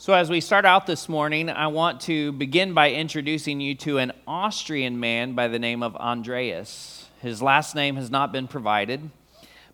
So, 0.00 0.12
as 0.12 0.30
we 0.30 0.40
start 0.40 0.64
out 0.64 0.86
this 0.86 1.08
morning, 1.08 1.50
I 1.50 1.66
want 1.66 2.02
to 2.02 2.30
begin 2.30 2.72
by 2.72 2.92
introducing 2.92 3.60
you 3.60 3.74
to 3.78 3.98
an 3.98 4.12
Austrian 4.28 5.00
man 5.00 5.32
by 5.32 5.48
the 5.48 5.58
name 5.58 5.82
of 5.82 5.96
Andreas. 5.96 7.08
His 7.20 7.42
last 7.42 7.74
name 7.74 7.96
has 7.96 8.08
not 8.08 8.30
been 8.30 8.46
provided. 8.46 9.10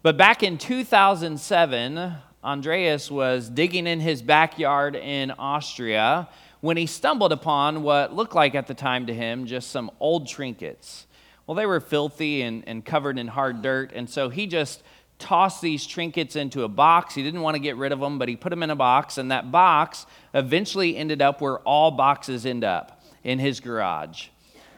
But 0.03 0.17
back 0.17 0.43
in 0.43 0.57
2007, 0.57 2.15
Andreas 2.43 3.11
was 3.11 3.51
digging 3.51 3.87
in 3.87 4.01
his 4.01 4.23
backyard 4.23 4.97
in 4.97 5.31
Austria 5.33 6.27
when 6.63 6.79
he 6.79 6.87
stumbled 6.87 7.31
upon 7.31 7.83
what 7.83 8.15
looked 8.15 8.35
like 8.35 8.55
at 8.55 8.67
the 8.67 8.73
time 8.73 9.05
to 9.09 9.13
him 9.13 9.45
just 9.45 9.71
some 9.71 9.91
old 10.01 10.27
trinkets. 10.27 11.07
Well, 11.47 11.55
they 11.55 11.67
were 11.67 11.81
filthy 11.81 12.41
and, 12.41 12.67
and 12.67 12.83
covered 12.83 13.19
in 13.19 13.29
hard 13.29 13.61
dirt, 13.61 13.93
and 13.95 14.09
so 14.09 14.31
he 14.31 14.47
just 14.47 14.83
tossed 15.19 15.63
these 15.63 15.87
trinkets 15.87 16.37
into 16.37 16.65
a 16.65 16.69
box. 16.69 17.15
He 17.15 17.23
didn't 17.23 17.41
want 17.41 17.55
to 17.55 17.61
get 17.61 17.77
rid 17.77 17.93
of 17.93 18.01
them, 18.01 18.19
but 18.19 18.29
he 18.29 18.37
put 18.37 18.51
them 18.51 18.63
in 18.63 18.71
a 18.71 18.77
box, 18.77 19.19
and 19.19 19.31
that 19.31 19.51
box 19.51 20.07
eventually 20.33 20.97
ended 20.97 21.23
up 21.23 21.41
where 21.41 21.59
all 21.61 21.91
boxes 21.91 22.45
end 22.45 22.65
up 22.65 23.03
in 23.23 23.39
his 23.39 23.61
garage. 23.61 24.29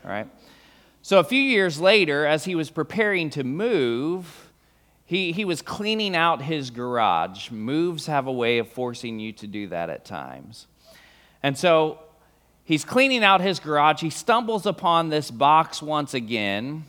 All 0.05 0.11
right. 0.11 0.29
So, 1.03 1.19
a 1.19 1.25
few 1.25 1.41
years 1.41 1.81
later, 1.81 2.27
as 2.27 2.45
he 2.45 2.55
was 2.55 2.71
preparing 2.71 3.31
to 3.31 3.45
move, 3.45 4.51
he, 5.05 5.31
he 5.33 5.45
was 5.45 5.63
cleaning 5.63 6.17
out 6.17 6.43
his 6.43 6.71
garage. 6.71 7.51
Moves 7.51 8.07
have 8.07 8.27
a 8.27 8.33
way 8.33 8.59
of 8.59 8.69
forcing 8.69 9.21
you 9.21 9.33
to 9.35 9.47
do 9.47 9.69
that 9.69 9.89
at 9.89 10.05
times. 10.05 10.67
And 11.43 11.57
so, 11.57 12.01
he's 12.65 12.85
cleaning 12.85 13.23
out 13.23 13.41
his 13.41 13.61
garage. 13.61 14.01
He 14.01 14.11
stumbles 14.11 14.67
upon 14.67 15.09
this 15.09 15.31
box 15.31 15.81
once 15.81 16.13
again. 16.13 16.87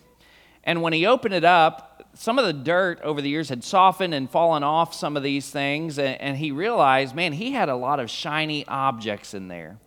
And 0.64 0.82
when 0.82 0.94
he 0.94 1.06
opened 1.06 1.36
it 1.36 1.46
up, 1.46 1.87
some 2.18 2.40
of 2.40 2.46
the 2.46 2.54
dirt 2.54 3.00
over 3.02 3.22
the 3.22 3.30
years 3.30 3.50
had 3.50 3.64
softened 3.64 4.14
and 4.14 4.30
fallen 4.30 4.64
off 4.64 4.94
some 4.94 5.16
of 5.16 5.24
these 5.24 5.50
things. 5.50 5.98
And, 6.00 6.20
and 6.20 6.38
he 6.38 6.52
realized, 6.52 7.16
man, 7.16 7.34
he 7.34 7.52
had 7.52 7.70
a 7.70 7.76
lot 7.76 8.00
of 8.00 8.10
shiny 8.10 8.66
objects 8.68 9.34
in 9.34 9.48
there. 9.48 9.78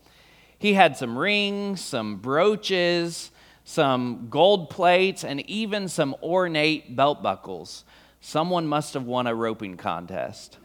He 0.58 0.74
had 0.74 0.96
some 0.96 1.16
rings, 1.18 1.80
some 1.80 2.16
brooches 2.16 3.30
some 3.70 4.26
gold 4.30 4.68
plates, 4.68 5.22
and 5.22 5.48
even 5.48 5.86
some 5.86 6.16
ornate 6.24 6.96
belt 6.96 7.22
buckles. 7.22 7.84
Someone 8.20 8.66
must 8.66 8.94
have 8.94 9.04
won 9.04 9.28
a 9.28 9.34
roping 9.34 9.76
contest. 9.76 10.58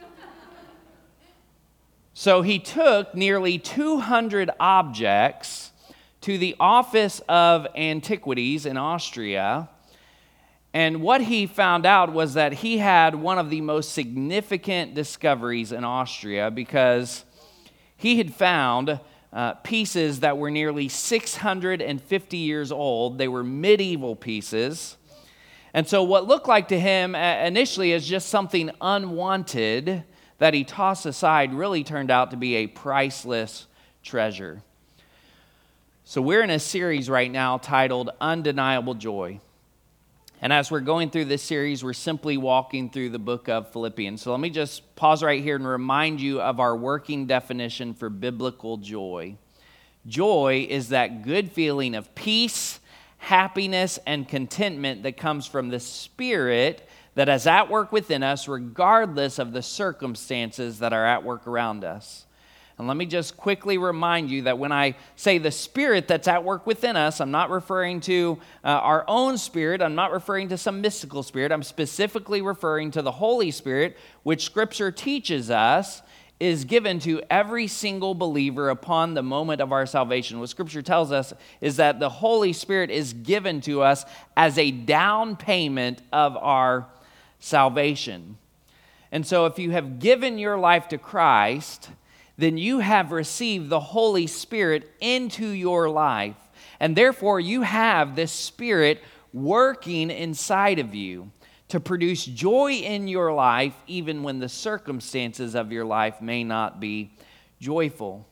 so 2.15 2.41
he 2.41 2.57
took 2.57 3.13
nearly 3.13 3.59
200 3.59 4.49
objects 4.59 5.71
to 6.21 6.39
the 6.39 6.55
Office 6.59 7.21
of 7.29 7.67
Antiquities 7.75 8.65
in 8.65 8.75
Austria. 8.75 9.69
And 10.75 11.01
what 11.01 11.21
he 11.21 11.47
found 11.47 11.85
out 11.85 12.11
was 12.11 12.33
that 12.33 12.51
he 12.51 12.79
had 12.79 13.15
one 13.15 13.39
of 13.39 13.49
the 13.49 13.61
most 13.61 13.93
significant 13.93 14.93
discoveries 14.93 15.71
in 15.71 15.85
Austria 15.85 16.51
because 16.51 17.23
he 17.95 18.17
had 18.17 18.35
found 18.35 18.99
uh, 19.31 19.53
pieces 19.53 20.19
that 20.19 20.37
were 20.37 20.51
nearly 20.51 20.89
650 20.89 22.37
years 22.37 22.73
old. 22.73 23.17
They 23.17 23.29
were 23.29 23.41
medieval 23.41 24.17
pieces. 24.17 24.97
And 25.73 25.87
so, 25.87 26.03
what 26.03 26.27
looked 26.27 26.49
like 26.49 26.67
to 26.67 26.79
him 26.79 27.15
initially 27.15 27.93
as 27.93 28.05
just 28.05 28.27
something 28.27 28.69
unwanted 28.81 30.03
that 30.39 30.53
he 30.53 30.65
tossed 30.65 31.05
aside 31.05 31.53
really 31.53 31.85
turned 31.85 32.11
out 32.11 32.31
to 32.31 32.37
be 32.37 32.55
a 32.55 32.67
priceless 32.67 33.67
treasure. 34.03 34.61
So, 36.03 36.21
we're 36.21 36.41
in 36.41 36.49
a 36.49 36.59
series 36.59 37.09
right 37.09 37.31
now 37.31 37.59
titled 37.59 38.09
Undeniable 38.19 38.95
Joy. 38.95 39.39
And 40.41 40.51
as 40.51 40.69
we're 40.69 40.81
going 40.81 41.09
through 41.09 41.25
this 41.25 41.41
series, 41.41 41.83
we're 41.83 41.93
simply 41.93 42.37
walking 42.37 42.89
through 42.89 43.09
the 43.09 43.19
book 43.19 43.47
of 43.47 43.71
Philippians. 43.71 44.21
So 44.21 44.31
let 44.31 44.39
me 44.39 44.49
just 44.49 44.95
pause 44.95 45.23
right 45.23 45.41
here 45.41 45.55
and 45.55 45.65
remind 45.65 46.19
you 46.19 46.41
of 46.41 46.59
our 46.59 46.75
working 46.75 47.25
definition 47.25 47.93
for 47.93 48.09
biblical 48.09 48.77
joy. 48.77 49.37
Joy 50.05 50.67
is 50.69 50.89
that 50.89 51.23
good 51.23 51.51
feeling 51.51 51.95
of 51.95 52.13
peace, 52.15 52.79
happiness, 53.17 53.97
and 54.05 54.27
contentment 54.27 55.03
that 55.03 55.17
comes 55.17 55.47
from 55.47 55.69
the 55.69 55.79
Spirit 55.79 56.87
that 57.15 57.29
is 57.29 57.47
at 57.47 57.69
work 57.69 57.91
within 57.93 58.21
us, 58.21 58.47
regardless 58.47 59.39
of 59.39 59.53
the 59.53 59.63
circumstances 59.63 60.79
that 60.79 60.93
are 60.93 61.05
at 61.05 61.23
work 61.23 61.47
around 61.47 61.83
us. 61.85 62.25
And 62.77 62.87
let 62.87 62.97
me 62.97 63.05
just 63.05 63.37
quickly 63.37 63.77
remind 63.77 64.29
you 64.29 64.43
that 64.43 64.59
when 64.59 64.73
I 64.73 64.95
say 65.15 65.37
the 65.37 65.51
spirit 65.51 66.09
that's 66.09 66.27
at 66.27 66.43
work 66.43 66.67
within 66.67 66.97
us, 66.97 67.21
I'm 67.21 67.31
not 67.31 67.49
referring 67.49 68.01
to 68.01 68.37
uh, 68.65 68.67
our 68.67 69.05
own 69.07 69.37
spirit. 69.37 69.81
I'm 69.81 69.95
not 69.95 70.11
referring 70.11 70.49
to 70.49 70.57
some 70.57 70.81
mystical 70.81 71.23
spirit. 71.23 71.53
I'm 71.53 71.63
specifically 71.63 72.41
referring 72.41 72.91
to 72.91 73.01
the 73.01 73.11
Holy 73.11 73.51
Spirit, 73.51 73.95
which 74.23 74.43
Scripture 74.43 74.91
teaches 74.91 75.49
us 75.49 76.01
is 76.37 76.65
given 76.65 76.99
to 76.99 77.21
every 77.29 77.65
single 77.65 78.13
believer 78.13 78.69
upon 78.69 79.13
the 79.13 79.23
moment 79.23 79.61
of 79.61 79.71
our 79.71 79.85
salvation. 79.85 80.39
What 80.41 80.49
Scripture 80.49 80.81
tells 80.81 81.13
us 81.13 81.33
is 81.61 81.77
that 81.77 81.99
the 82.01 82.09
Holy 82.09 82.51
Spirit 82.51 82.91
is 82.91 83.13
given 83.13 83.61
to 83.61 83.81
us 83.83 84.03
as 84.35 84.57
a 84.57 84.71
down 84.71 85.37
payment 85.37 86.01
of 86.11 86.35
our 86.35 86.87
salvation. 87.39 88.37
And 89.13 89.25
so 89.25 89.45
if 89.45 89.57
you 89.59 89.71
have 89.71 89.99
given 89.99 90.37
your 90.37 90.57
life 90.57 90.89
to 90.89 90.97
Christ, 90.97 91.89
then 92.37 92.57
you 92.57 92.79
have 92.79 93.11
received 93.11 93.69
the 93.69 93.79
Holy 93.79 94.27
Spirit 94.27 94.91
into 94.99 95.47
your 95.47 95.89
life. 95.89 96.35
And 96.79 96.95
therefore, 96.95 97.39
you 97.39 97.61
have 97.61 98.15
this 98.15 98.31
Spirit 98.31 99.01
working 99.33 100.09
inside 100.09 100.79
of 100.79 100.93
you 100.93 101.31
to 101.69 101.79
produce 101.79 102.25
joy 102.25 102.73
in 102.73 103.07
your 103.07 103.33
life, 103.33 103.73
even 103.87 104.23
when 104.23 104.39
the 104.39 104.49
circumstances 104.49 105.55
of 105.55 105.71
your 105.71 105.85
life 105.85 106.21
may 106.21 106.43
not 106.43 106.79
be 106.79 107.11
joyful. 107.59 108.27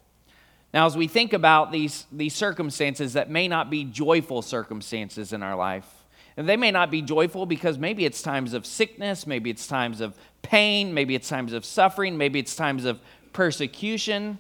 Now, 0.74 0.86
as 0.86 0.98
we 0.98 1.08
think 1.08 1.34
about 1.34 1.72
these, 1.72 2.06
these 2.12 2.34
circumstances 2.34 3.14
that 3.14 3.30
may 3.30 3.48
not 3.48 3.70
be 3.70 3.86
joyful 3.86 4.42
circumstances 4.42 5.34
in 5.34 5.44
our 5.44 5.56
life, 5.56 5.88
and 6.36 6.50
they 6.50 6.58
may 6.58 6.72
not 6.72 6.90
be 6.90 7.02
joyful 7.02 7.46
because 7.46 7.78
maybe 7.78 8.06
it's 8.06 8.22
times 8.22 8.54
of 8.54 8.66
sickness, 8.66 9.28
maybe 9.28 9.50
it's 9.50 9.68
times 9.68 10.02
of 10.02 10.18
pain, 10.42 10.94
maybe 10.94 11.14
it's 11.14 11.30
times 11.30 11.54
of 11.54 11.64
suffering, 11.64 12.18
maybe 12.18 12.40
it's 12.40 12.56
times 12.56 12.86
of 12.86 13.00
persecution, 13.34 14.40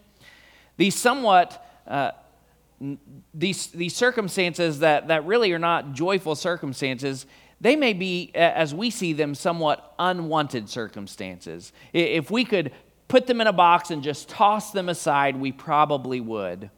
these 0.78 0.96
somewhat 0.96 1.66
uh, 1.88 2.12
these, 3.34 3.68
these 3.68 3.96
circumstances 3.96 4.80
that, 4.80 5.08
that 5.08 5.26
really 5.26 5.52
are 5.54 5.60
not 5.60 5.94
joyful 5.94 6.36
circumstances, 6.36 7.26
they 7.62 7.76
may 7.76 7.94
be, 7.94 8.32
as 8.36 8.76
we 8.76 8.90
see 8.90 9.14
them, 9.14 9.36
somewhat 9.36 9.94
unwanted 9.98 10.70
circumstances. 10.70 11.72
If 11.94 12.30
we 12.30 12.44
could 12.44 12.72
put 13.08 13.28
them 13.28 13.40
in 13.40 13.48
a 13.48 13.54
box 13.54 13.90
and 13.90 14.04
just 14.04 14.28
toss 14.28 14.72
them 14.72 14.90
aside, 14.90 15.38
we 15.38 15.52
probably 15.52 16.20
would. 16.20 16.70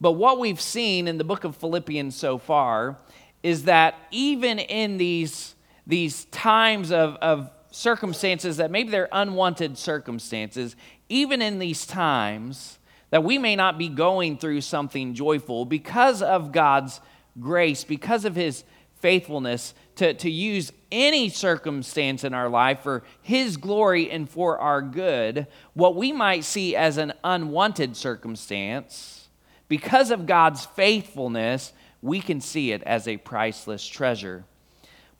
But 0.00 0.12
what 0.12 0.40
we've 0.40 0.60
seen 0.60 1.06
in 1.06 1.18
the 1.18 1.24
book 1.24 1.44
of 1.44 1.56
Philippians 1.56 2.16
so 2.16 2.38
far 2.38 2.98
is 3.42 3.64
that 3.64 3.94
even 4.10 4.58
in 4.58 4.98
these, 4.98 5.54
these 5.86 6.24
times 6.26 6.90
of, 6.90 7.16
of 7.16 7.50
circumstances 7.70 8.56
that 8.56 8.70
maybe 8.70 8.90
they're 8.90 9.08
unwanted 9.12 9.78
circumstances, 9.78 10.74
even 11.08 11.42
in 11.42 11.58
these 11.58 11.86
times 11.86 12.78
that 13.10 13.24
we 13.24 13.38
may 13.38 13.54
not 13.54 13.78
be 13.78 13.88
going 13.88 14.36
through 14.36 14.60
something 14.60 15.14
joyful, 15.14 15.64
because 15.64 16.20
of 16.22 16.50
God's 16.52 17.00
grace, 17.38 17.84
because 17.84 18.24
of 18.24 18.34
His 18.34 18.64
faithfulness, 18.96 19.74
to, 19.96 20.14
to 20.14 20.30
use 20.30 20.72
any 20.90 21.28
circumstance 21.28 22.24
in 22.24 22.34
our 22.34 22.48
life 22.48 22.80
for 22.80 23.04
His 23.22 23.56
glory 23.56 24.10
and 24.10 24.28
for 24.28 24.58
our 24.58 24.82
good, 24.82 25.46
what 25.74 25.94
we 25.94 26.10
might 26.10 26.44
see 26.44 26.74
as 26.74 26.96
an 26.96 27.12
unwanted 27.22 27.96
circumstance, 27.96 29.28
because 29.68 30.10
of 30.10 30.26
God's 30.26 30.66
faithfulness, 30.66 31.72
we 32.02 32.20
can 32.20 32.40
see 32.40 32.72
it 32.72 32.82
as 32.82 33.06
a 33.06 33.16
priceless 33.18 33.86
treasure. 33.86 34.44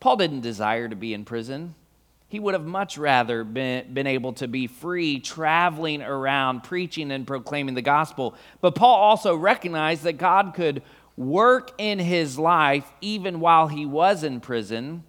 Paul 0.01 0.17
didn't 0.17 0.41
desire 0.41 0.89
to 0.89 0.97
be 0.97 1.15
in 1.15 1.25
prison. 1.25 1.75
He 2.35 2.41
would 2.41 2.55
have 2.55 2.67
much 2.67 2.99
rather 2.99 3.45
been, 3.45 3.95
been 3.95 4.09
able 4.09 4.33
to 4.33 4.49
be 4.49 4.67
free, 4.67 5.21
traveling 5.21 6.03
around, 6.03 6.65
preaching 6.65 7.13
and 7.13 7.25
proclaiming 7.25 7.77
the 7.77 7.81
gospel. 7.81 8.35
But 8.61 8.75
Paul 8.75 8.97
also 8.97 9.37
recognized 9.37 10.03
that 10.03 10.15
God 10.15 10.53
could 10.53 10.83
work 11.17 11.71
in 11.79 12.01
his 12.01 12.37
life 12.37 12.91
even 13.01 13.39
while 13.39 13.69
he 13.69 13.87
was 13.87 14.25
in 14.25 14.41
prison 14.41 15.05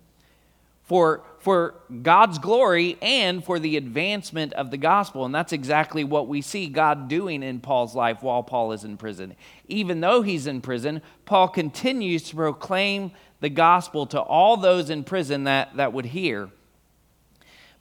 for, 0.83 1.24
for 1.39 1.74
God's 2.04 2.38
glory 2.38 2.95
and 3.01 3.44
for 3.44 3.57
the 3.57 3.75
advancement 3.75 4.54
of 4.54 4.69
the 4.69 4.77
gospel. 4.77 5.25
And 5.25 5.33
that's 5.33 5.51
exactly 5.51 6.04
what 6.04 6.27
we 6.27 6.44
see 6.44 6.68
God 6.68 7.07
doing 7.07 7.42
in 7.42 7.60
Paul's 7.60 7.95
life 7.95 8.22
while 8.22 8.44
Paul 8.44 8.72
is 8.72 8.83
in 8.83 8.98
prison. 8.98 9.36
Even 9.68 10.00
though 10.00 10.22
he's 10.22 10.45
in 10.45 10.62
prison, 10.62 11.01
Paul 11.25 11.48
continues 11.48 12.22
to 12.30 12.36
proclaim 12.36 13.13
the 13.39 13.50
gospel 13.50 14.06
to 14.06 14.22
all 14.22 14.57
those 14.57 14.92
in 14.92 15.04
prison 15.04 15.45
that, 15.45 15.75
that 15.77 15.92
would 15.92 16.06
hear. 16.06 16.51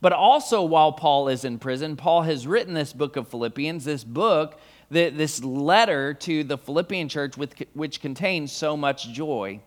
But 0.04 0.12
also, 0.12 0.62
while 0.62 0.92
Paul 0.92 1.28
is 1.28 1.46
in 1.46 1.58
prison, 1.58 1.96
Paul 1.96 2.20
has 2.24 2.46
written 2.46 2.74
this 2.74 2.92
book 2.92 3.16
of 3.16 3.26
Philippians, 3.28 3.86
this 3.86 4.04
book, 4.04 4.60
this 4.90 5.42
letter 5.42 6.12
to 6.12 6.44
the 6.44 6.58
Philippian 6.58 7.08
church, 7.08 7.38
which 7.38 8.02
contains 8.02 8.52
so 8.52 8.76
much 8.76 9.08
joy. 9.08 9.60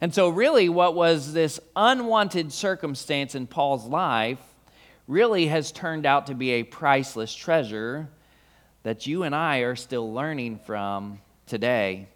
And 0.00 0.12
so, 0.12 0.28
really, 0.28 0.68
what 0.68 0.96
was 0.96 1.32
this 1.32 1.60
unwanted 1.76 2.52
circumstance 2.52 3.36
in 3.36 3.46
Paul's 3.46 3.86
life 3.86 4.40
really 5.06 5.46
has 5.46 5.70
turned 5.70 6.04
out 6.04 6.26
to 6.26 6.34
be 6.34 6.50
a 6.50 6.64
priceless 6.64 7.32
treasure 7.32 8.08
that 8.82 9.06
you 9.06 9.22
and 9.22 9.36
I 9.36 9.58
are 9.58 9.76
still 9.76 10.12
learning 10.12 10.58
from 10.66 11.20
today. 11.46 12.08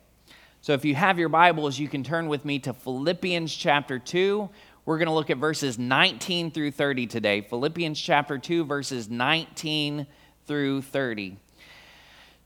So, 0.61 0.73
if 0.73 0.84
you 0.84 0.96
have 0.96 1.20
your 1.20 1.28
Bibles, 1.28 1.78
you 1.78 1.87
can 1.87 2.02
turn 2.02 2.26
with 2.26 2.44
me 2.44 2.58
to 2.58 2.73
Philippians 2.73 3.55
chapter 3.55 4.00
2. 4.00 4.50
We're 4.90 4.98
going 4.98 5.06
to 5.06 5.14
look 5.14 5.31
at 5.31 5.37
verses 5.37 5.78
19 5.78 6.50
through 6.50 6.72
30 6.72 7.06
today. 7.06 7.42
Philippians 7.42 8.00
chapter 8.00 8.38
2, 8.38 8.64
verses 8.64 9.08
19 9.08 10.04
through 10.48 10.82
30. 10.82 11.37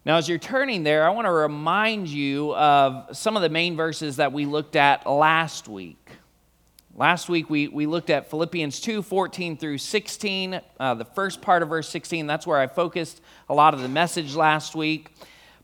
Now, 0.05 0.19
as 0.19 0.29
you're 0.29 0.37
turning 0.37 0.83
there, 0.83 1.07
I 1.07 1.09
want 1.09 1.25
to 1.25 1.33
remind 1.33 2.07
you 2.07 2.55
of 2.55 3.17
some 3.17 3.37
of 3.37 3.43
the 3.43 3.49
main 3.49 3.77
verses 3.77 4.17
that 4.17 4.35
we 4.35 4.45
looked 4.45 4.77
at 4.77 5.07
last 5.07 5.69
week. 5.69 6.11
Last 6.95 7.31
week, 7.31 7.49
we, 7.49 7.69
we 7.69 7.87
looked 7.87 8.11
at 8.11 8.29
Philippians 8.29 8.79
2 8.79 9.01
14 9.01 9.57
through 9.57 9.79
16, 9.79 10.61
uh, 10.79 10.93
the 10.93 11.07
first 11.07 11.41
part 11.41 11.63
of 11.63 11.71
verse 11.71 11.89
16. 11.89 12.27
That's 12.27 12.47
where 12.47 12.59
I 12.59 12.67
focused 12.67 13.23
a 13.49 13.55
lot 13.55 13.73
of 13.73 13.81
the 13.81 13.89
message 13.89 14.35
last 14.35 14.75
week. 14.77 15.15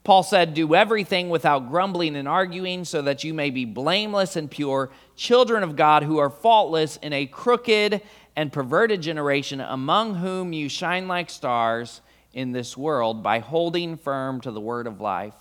Paul 0.03 0.23
said, 0.23 0.53
Do 0.53 0.73
everything 0.73 1.29
without 1.29 1.69
grumbling 1.69 2.15
and 2.15 2.27
arguing, 2.27 2.85
so 2.85 3.01
that 3.03 3.23
you 3.23 3.33
may 3.33 3.51
be 3.51 3.65
blameless 3.65 4.35
and 4.35 4.49
pure, 4.49 4.89
children 5.15 5.63
of 5.63 5.75
God 5.75 6.03
who 6.03 6.17
are 6.17 6.29
faultless 6.29 6.97
in 6.97 7.13
a 7.13 7.27
crooked 7.27 8.01
and 8.35 8.51
perverted 8.51 9.01
generation, 9.01 9.61
among 9.61 10.15
whom 10.15 10.53
you 10.53 10.69
shine 10.69 11.07
like 11.07 11.29
stars 11.29 12.01
in 12.33 12.51
this 12.51 12.75
world 12.75 13.21
by 13.21 13.39
holding 13.39 13.97
firm 13.97 14.41
to 14.41 14.51
the 14.51 14.61
word 14.61 14.87
of 14.87 15.01
life. 15.01 15.35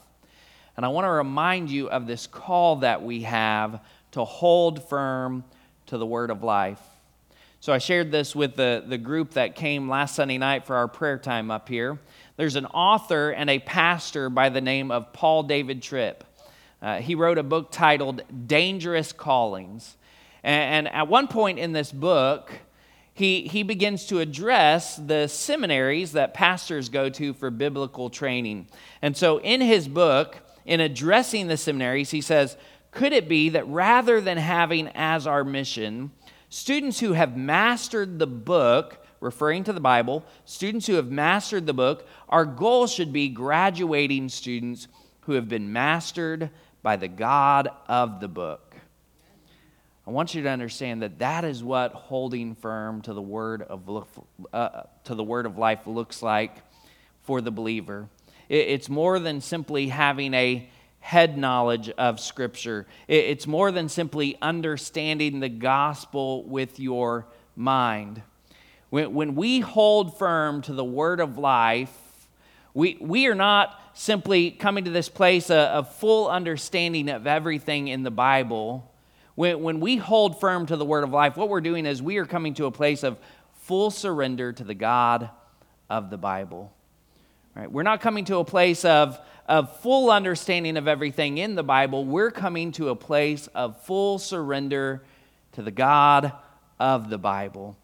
And 0.77 0.85
I 0.85 0.89
want 0.89 1.05
to 1.07 1.11
remind 1.11 1.71
you 1.71 1.89
of 1.89 2.07
this 2.07 2.27
call 2.27 2.77
that 2.77 3.03
we 3.03 3.23
have 3.23 3.81
to 4.13 4.25
hold 4.25 4.89
firm 4.89 5.45
to 5.87 5.99
the 5.99 6.07
word 6.07 6.31
of 6.31 6.43
life. 6.43 6.81
So 7.61 7.73
I 7.73 7.79
shared 7.79 8.11
this 8.11 8.35
with 8.35 8.57
the, 8.57 8.83
the 8.87 8.97
group 8.97 9.33
that 9.33 9.55
came 9.55 9.89
last 9.89 10.15
Sunday 10.15 10.39
night 10.39 10.67
for 10.67 10.77
our 10.77 10.89
prayer 10.89 11.19
time 11.19 11.51
up 11.51 11.69
here. 11.69 11.99
There's 12.41 12.57
an 12.57 12.65
author 12.65 13.33
and 13.33 13.51
a 13.51 13.59
pastor 13.59 14.31
by 14.31 14.49
the 14.49 14.63
name 14.63 14.91
of 14.91 15.13
Paul 15.13 15.43
David 15.43 15.83
Tripp. 15.83 16.25
Uh, 16.81 16.97
he 16.97 17.15
wrote 17.15 17.37
a 17.37 17.43
book 17.43 17.71
titled 17.71 18.23
Dangerous 18.47 19.13
Callings. 19.13 19.99
And, 20.43 20.87
and 20.87 20.95
at 20.95 21.07
one 21.07 21.29
point 21.29 21.59
in 21.59 21.73
this 21.73 21.93
book, 21.93 22.51
he, 23.13 23.43
he 23.43 23.63
begins 23.63 24.07
to 24.07 24.21
address 24.21 24.97
the 24.97 25.29
seminaries 25.29 26.13
that 26.13 26.33
pastors 26.33 26.89
go 26.89 27.11
to 27.11 27.35
for 27.35 27.51
biblical 27.51 28.09
training. 28.09 28.69
And 29.03 29.15
so 29.15 29.39
in 29.41 29.61
his 29.61 29.87
book, 29.87 30.39
in 30.65 30.81
addressing 30.81 31.49
the 31.49 31.59
seminaries, 31.59 32.11
he 32.11 32.23
says, 32.23 32.57
Could 32.91 33.13
it 33.13 33.29
be 33.29 33.51
that 33.51 33.69
rather 33.69 34.19
than 34.19 34.39
having 34.39 34.89
as 34.95 35.27
our 35.27 35.45
mission 35.45 36.11
students 36.49 37.01
who 37.01 37.13
have 37.13 37.37
mastered 37.37 38.19
the 38.19 38.27
book, 38.27 39.00
referring 39.21 39.65
to 39.65 39.73
the 39.73 39.81
Bible, 39.81 40.25
students 40.45 40.87
who 40.87 40.95
have 40.95 41.11
mastered 41.11 41.67
the 41.67 41.75
book, 41.75 42.07
our 42.29 42.45
goal 42.45 42.87
should 42.87 43.13
be 43.13 43.29
graduating 43.29 44.29
students 44.29 44.89
who 45.23 45.33
have 45.33 45.49
been 45.49 45.73
mastered 45.73 46.51
by 46.83 46.97
the 46.97 47.09
God 47.09 47.69
of 47.87 48.21
the 48.21 48.29
book? 48.29 48.75
I 50.07 50.11
want 50.11 50.35
you 50.35 50.43
to 50.43 50.49
understand 50.49 51.03
that 51.03 51.19
that 51.21 51.45
is 51.45 51.63
what 51.63 51.93
holding 51.93 52.55
firm 52.57 53.03
to 53.03 53.15
the 53.15 53.23
word 53.23 53.63
of 53.63 54.09
uh, 54.53 54.83
to 55.05 55.15
the 55.15 55.23
word 55.23 55.47
of 55.47 55.57
life 55.57 55.87
looks 55.87 56.23
like 56.23 56.57
for 57.23 57.41
the 57.41 57.53
believer. 57.53 58.09
It's 58.49 58.89
more 58.89 59.21
than 59.21 59.41
simply 59.41 59.87
having 59.87 60.35
a 60.35 60.69
head 60.99 61.39
knowledge 61.39 61.91
of 61.91 62.19
Scripture. 62.19 62.87
It's 63.07 63.47
more 63.47 63.71
than 63.71 63.89
simply 63.89 64.37
understanding 64.43 65.39
the 65.39 65.49
gospel 65.49 66.45
with 66.45 66.81
your 66.81 67.27
mind. 67.55 68.23
When, 68.91 69.15
when 69.15 69.35
we 69.35 69.61
hold 69.61 70.19
firm 70.19 70.63
to 70.63 70.73
the 70.73 70.85
word 70.85 71.21
of 71.21 71.39
life, 71.39 71.97
we, 72.75 72.99
we 73.01 73.27
are 73.27 73.35
not 73.35 73.81
simply 73.95 74.51
coming 74.51 74.85
to 74.85 74.91
this 74.91 75.09
place 75.09 75.51
of, 75.51 75.57
of 75.57 75.95
full 75.97 76.29
understanding 76.29 77.09
of 77.09 77.27
everything 77.27 77.89
in 77.89 78.03
the 78.03 78.11
Bible 78.11 78.91
when, 79.41 79.63
when 79.63 79.81
we 79.81 79.97
hold 79.97 80.39
firm 80.39 80.67
to 80.67 80.77
the 80.77 80.85
word 80.85 81.03
of 81.03 81.13
life, 81.13 81.35
what 81.35 81.49
we're 81.49 81.63
doing 81.63 81.87
is 81.87 82.03
we 82.03 82.19
are 82.19 82.27
coming 82.27 82.53
to 82.55 82.67
a 82.67 82.71
place 82.71 83.03
of 83.03 83.17
full 83.63 83.91
surrender 83.91 84.53
to 84.53 84.65
the 84.65 84.75
God 84.75 85.31
of 85.89 86.11
the 86.11 86.19
Bible. 86.19 86.71
Right? 87.55 87.73
We're 87.73 87.83
not 87.83 88.03
coming 88.03 88.27
to 88.27 88.37
a 88.37 88.45
place 88.45 88.85
of, 88.85 89.19
of 89.49 89.81
full 89.81 90.11
understanding 90.11 90.77
of 90.77 90.87
everything 90.87 91.39
in 91.39 91.55
the 91.55 91.63
Bible. 91.63 92.05
We're 92.05 92.31
coming 92.31 92.73
to 92.73 92.91
a 92.91 92.95
place 92.95 93.47
of 93.55 93.81
full 93.85 94.19
surrender 94.19 95.05
to 95.53 95.63
the 95.63 95.71
God 95.71 96.33
of 96.79 97.09
the 97.09 97.17
Bible. 97.17 97.79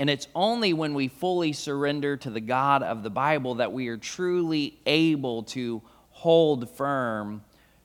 And 0.00 0.08
it's 0.08 0.28
only 0.34 0.72
when 0.72 0.94
we 0.94 1.08
fully 1.08 1.52
surrender 1.52 2.16
to 2.16 2.30
the 2.30 2.40
God 2.40 2.82
of 2.82 3.02
the 3.02 3.10
Bible 3.10 3.56
that 3.56 3.74
we 3.74 3.88
are 3.88 3.98
truly 3.98 4.80
able 4.86 5.42
to 5.42 5.82
hold 6.08 6.70
firm 6.70 7.42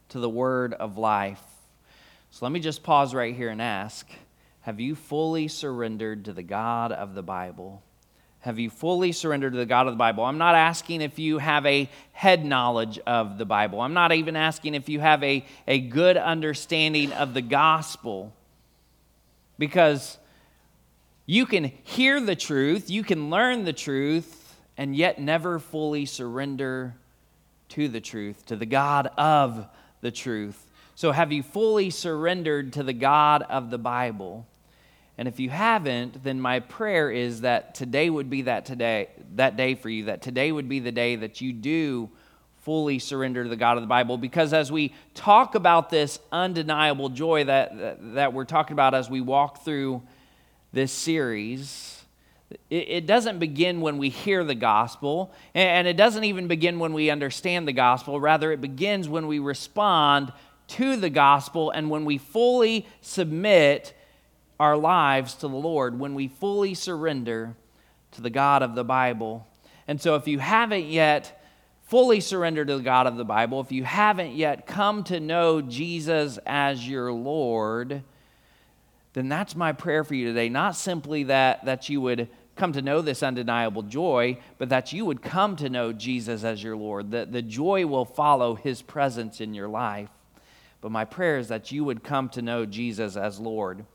to 0.09 0.19
the 0.19 0.29
word 0.29 0.73
of 0.73 0.97
life. 0.97 1.43
So 2.31 2.45
let 2.45 2.53
me 2.53 2.61
just 2.61 2.83
pause 2.83 3.13
right 3.13 3.35
here 3.35 3.49
and 3.49 3.61
ask 3.61 4.07
Have 4.61 4.79
you 4.79 4.95
fully 4.95 5.49
surrendered 5.49 6.23
to 6.25 6.31
the 6.31 6.41
God 6.41 6.93
of 6.93 7.15
the 7.15 7.21
Bible? 7.21 7.83
Have 8.39 8.59
you 8.59 8.69
fully 8.69 9.11
surrendered 9.11 9.51
to 9.51 9.59
the 9.59 9.65
God 9.65 9.87
of 9.87 9.91
the 9.91 9.97
Bible? 9.97 10.23
I'm 10.23 10.37
not 10.37 10.55
asking 10.55 11.01
if 11.01 11.19
you 11.19 11.39
have 11.39 11.65
a 11.65 11.89
head 12.13 12.45
knowledge 12.45 12.97
of 12.99 13.37
the 13.37 13.45
Bible. 13.45 13.81
I'm 13.81 13.93
not 13.93 14.13
even 14.13 14.37
asking 14.37 14.73
if 14.73 14.87
you 14.87 15.01
have 15.01 15.21
a, 15.21 15.45
a 15.67 15.79
good 15.79 16.15
understanding 16.15 17.11
of 17.11 17.33
the 17.33 17.41
gospel. 17.41 18.31
Because 19.59 20.17
you 21.25 21.45
can 21.45 21.71
hear 21.83 22.21
the 22.21 22.35
truth, 22.35 22.89
you 22.89 23.03
can 23.03 23.29
learn 23.29 23.65
the 23.65 23.73
truth, 23.73 24.55
and 24.77 24.95
yet 24.95 25.19
never 25.19 25.59
fully 25.59 26.05
surrender 26.05 26.95
to 27.69 27.87
the 27.87 28.01
truth, 28.01 28.45
to 28.45 28.55
the 28.55 28.65
God 28.65 29.07
of 29.17 29.67
the 30.01 30.11
truth. 30.11 30.65
So, 30.93 31.11
have 31.11 31.31
you 31.31 31.43
fully 31.43 31.89
surrendered 31.89 32.73
to 32.73 32.83
the 32.83 32.93
God 32.93 33.41
of 33.43 33.69
the 33.69 33.77
Bible? 33.77 34.45
And 35.17 35.27
if 35.27 35.39
you 35.39 35.49
haven't, 35.49 36.23
then 36.23 36.41
my 36.41 36.59
prayer 36.59 37.09
is 37.09 37.41
that 37.41 37.73
today 37.73 38.09
would 38.09 38.29
be 38.29 38.43
that 38.43 38.65
today, 38.65 39.09
that 39.35 39.55
day 39.55 39.75
for 39.75 39.89
you, 39.89 40.05
that 40.05 40.21
today 40.21 40.51
would 40.51 40.67
be 40.67 40.79
the 40.79 40.91
day 40.91 41.15
that 41.15 41.41
you 41.41 41.53
do 41.53 42.09
fully 42.57 42.99
surrender 42.99 43.43
to 43.43 43.49
the 43.49 43.55
God 43.55 43.77
of 43.77 43.83
the 43.83 43.87
Bible. 43.87 44.17
Because 44.17 44.51
as 44.51 44.71
we 44.71 44.93
talk 45.13 45.55
about 45.55 45.89
this 45.89 46.19
undeniable 46.31 47.09
joy 47.09 47.45
that, 47.45 47.77
that, 47.77 48.13
that 48.15 48.33
we're 48.33 48.45
talking 48.45 48.73
about 48.73 48.93
as 48.93 49.09
we 49.09 49.21
walk 49.21 49.63
through 49.63 50.01
this 50.75 50.91
series, 50.91 52.03
it, 52.69 53.07
doesn't 53.07 53.39
begin 53.39 53.79
when 53.79 53.97
we 53.97 54.09
hear 54.09 54.43
the 54.43 54.55
gospel, 54.55 55.33
and 55.55 55.87
it 55.87 55.95
doesn't 55.95 56.25
even 56.25 56.47
begin 56.47 56.79
when 56.79 56.93
we 56.93 57.09
understand 57.09 57.67
the 57.67 57.73
gospel. 57.73 58.19
Rather, 58.19 58.51
it 58.51 58.59
begins 58.59 59.07
when 59.07 59.25
we 59.25 59.39
respond 59.39 60.33
to 60.67 60.97
the 60.97 61.09
gospel 61.09 61.71
and 61.71 61.89
when 61.89 62.03
we 62.03 62.17
fully 62.17 62.85
submit 63.01 63.93
our 64.59 64.75
lives 64.75 65.35
to 65.35 65.47
the 65.47 65.55
Lord, 65.55 65.97
when 65.97 66.13
we 66.13 66.27
fully 66.27 66.73
surrender 66.73 67.55
to 68.11 68.21
the 68.21 68.29
God 68.29 68.61
of 68.61 68.75
the 68.75 68.83
Bible. 68.83 69.47
And 69.87 69.99
so, 70.01 70.15
if 70.15 70.27
you 70.27 70.39
haven't 70.39 70.85
yet 70.85 71.41
fully 71.83 72.19
surrendered 72.19 72.67
to 72.67 72.77
the 72.77 72.83
God 72.83 73.07
of 73.07 73.15
the 73.15 73.25
Bible, 73.25 73.61
if 73.61 73.71
you 73.71 73.85
haven't 73.85 74.35
yet 74.35 74.67
come 74.67 75.05
to 75.05 75.21
know 75.21 75.61
Jesus 75.61 76.37
as 76.45 76.87
your 76.87 77.13
Lord, 77.13 78.03
then 79.15 79.29
that's 79.29 79.55
my 79.55 79.71
prayer 79.71 80.03
for 80.03 80.13
you 80.13 80.27
today. 80.27 80.49
Not 80.49 80.75
simply 80.75 81.23
that, 81.23 81.63
that 81.63 81.87
you 81.87 82.01
would 82.01 82.27
come 82.57 82.73
to 82.73 82.81
know 82.81 83.01
this 83.01 83.23
undeniable 83.23 83.81
joy, 83.81 84.37
but 84.57 84.69
that 84.69 84.91
you 84.91 85.05
would 85.05 85.21
come 85.21 85.55
to 85.55 85.69
know 85.69 85.93
Jesus 85.93 86.43
as 86.43 86.61
your 86.61 86.75
Lord. 86.75 87.11
That 87.11 87.31
the 87.31 87.41
joy 87.41 87.85
will 87.85 88.03
follow 88.03 88.55
his 88.55 88.81
presence 88.81 89.39
in 89.39 89.53
your 89.53 89.69
life. 89.69 90.09
But 90.81 90.91
my 90.91 91.05
prayer 91.05 91.37
is 91.37 91.47
that 91.47 91.71
you 91.71 91.85
would 91.85 92.03
come 92.03 92.27
to 92.29 92.41
know 92.41 92.65
Jesus 92.65 93.15
as 93.15 93.39
Lord. 93.39 93.85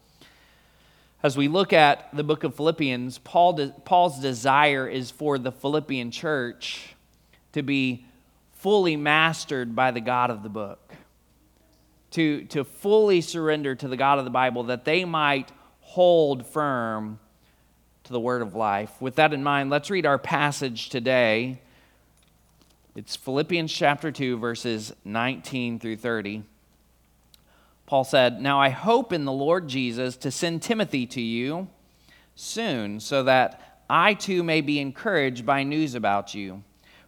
As 1.22 1.36
we 1.36 1.48
look 1.48 1.74
at 1.74 2.08
the 2.16 2.24
book 2.24 2.42
of 2.42 2.54
Philippians, 2.54 3.18
Paul 3.18 3.52
de- 3.52 3.74
Paul's 3.84 4.20
desire 4.20 4.88
is 4.88 5.10
for 5.10 5.38
the 5.38 5.52
Philippian 5.52 6.10
church 6.10 6.96
to 7.52 7.62
be 7.62 8.06
fully 8.52 8.96
mastered 8.96 9.76
by 9.76 9.90
the 9.90 10.00
God 10.00 10.30
of 10.30 10.42
the 10.42 10.48
book, 10.48 10.89
to, 12.12 12.45
to 12.47 12.64
fully 12.64 13.21
surrender 13.21 13.75
to 13.75 13.88
the 13.88 13.97
God 13.97 14.19
of 14.19 14.25
the 14.25 14.31
Bible, 14.31 14.64
that 14.64 14.85
they 14.85 15.05
might 15.05 15.52
hold 15.81 16.47
firm 16.47 17.19
to 18.05 18.12
the 18.12 18.21
word 18.21 18.43
of 18.43 18.55
life. 18.55 18.90
With 19.00 19.17
that 19.17 19.33
in 19.33 19.43
mind, 19.43 19.71
let's 19.71 19.90
read 19.90 20.07
our 20.07 20.19
passage 20.19 20.88
today. 20.88 21.61
It's 22.97 23.17
Philippians 23.17 23.73
chapter 23.73 24.11
2, 24.11 24.38
verses 24.38 24.93
19 25.05 25.79
through 25.79 25.97
30. 25.97 26.43
Paul 27.87 28.05
said, 28.05 28.40
Now 28.40 28.61
I 28.61 28.69
hope 28.69 29.12
in 29.12 29.25
the 29.25 29.33
Lord 29.33 29.69
Jesus 29.69 30.17
to 30.19 30.31
send 30.31 30.62
Timothy 30.62 31.07
to 31.07 31.21
you 31.21 31.69
soon, 32.35 33.00
so 33.00 33.23
that 33.25 33.83
I 33.88 34.14
too 34.14 34.43
may 34.43 34.61
be 34.61 34.81
encouraged 34.81 35.45
by 35.45 35.62
news 35.62 35.95
about 35.95 36.35
you. 36.35 36.62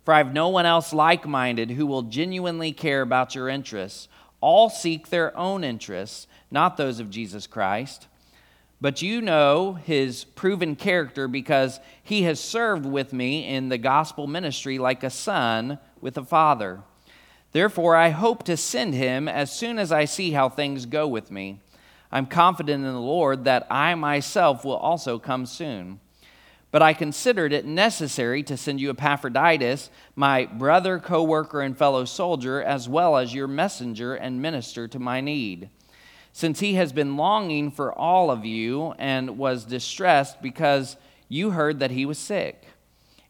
For 0.05 0.13
I 0.13 0.19
have 0.19 0.33
no 0.33 0.49
one 0.49 0.67
else 0.67 0.93
like 0.93 1.27
minded 1.27 1.71
who 1.71 1.87
will 1.87 2.03
genuinely 2.03 2.73
care 2.73 3.03
about 3.03 3.35
your 3.35 3.49
interests. 3.49 4.09
All 4.43 4.69
seek 4.69 5.09
their 5.09 5.35
own 5.35 5.65
interests, 5.65 6.27
not 6.51 6.77
those 6.77 7.01
of 7.01 7.09
Jesus 7.09 7.47
Christ. 7.47 8.09
But 8.83 9.01
you 9.01 9.23
know 9.23 9.75
his 9.75 10.25
proven 10.25 10.75
character 10.75 11.29
because 11.29 11.79
he 12.03 12.25
has 12.25 12.41
served 12.41 12.85
with 12.85 13.13
me 13.13 13.47
in 13.47 13.69
the 13.71 13.79
gospel 13.79 14.27
ministry 14.27 14.77
like 14.77 15.05
a 15.05 15.09
son 15.09 15.79
with 16.01 16.19
a 16.19 16.25
father. 16.25 16.81
Therefore, 17.53 17.95
I 17.95 18.09
hope 18.09 18.43
to 18.45 18.57
send 18.57 18.95
him 18.95 19.29
as 19.29 19.53
soon 19.53 19.79
as 19.79 19.93
I 19.93 20.05
see 20.05 20.33
how 20.33 20.49
things 20.49 20.85
go 20.87 21.07
with 21.07 21.31
me. 21.31 21.61
I'm 22.11 22.27
confident 22.27 22.85
in 22.85 22.93
the 22.93 23.01
Lord 23.01 23.45
that 23.45 23.67
I 23.71 23.95
myself 23.95 24.65
will 24.65 24.77
also 24.77 25.19
come 25.19 25.47
soon. 25.47 26.01
But 26.73 26.83
I 26.83 26.95
considered 26.95 27.53
it 27.53 27.65
necessary 27.65 28.43
to 28.43 28.57
send 28.57 28.81
you 28.81 28.91
Epaphroditus, 28.91 29.91
my 30.17 30.47
brother, 30.47 30.99
co 30.99 31.23
worker, 31.23 31.61
and 31.61 31.79
fellow 31.79 32.05
soldier, 32.05 32.61
as 32.61 32.89
well 32.89 33.17
as 33.17 33.33
your 33.33 33.47
messenger 33.47 34.17
and 34.17 34.43
minister 34.43 34.89
to 34.89 34.99
my 34.99 35.21
need 35.21 35.71
since 36.33 36.61
he 36.61 36.75
has 36.75 36.93
been 36.93 37.17
longing 37.17 37.71
for 37.71 37.93
all 37.93 38.31
of 38.31 38.45
you 38.45 38.93
and 38.99 39.39
was 39.39 39.65
distressed 39.65 40.41
because 40.41 40.97
you 41.29 41.51
heard 41.51 41.79
that 41.81 41.91
he 41.91 42.07
was 42.07 42.19
sick. 42.19 42.65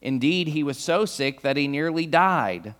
Indeed, 0.01 0.49
he 0.49 0.63
was 0.63 0.79
so 0.79 1.05
sick 1.05 1.43
that 1.43 1.57
he 1.57 1.69
nearly 1.69 2.07
died. 2.07 2.75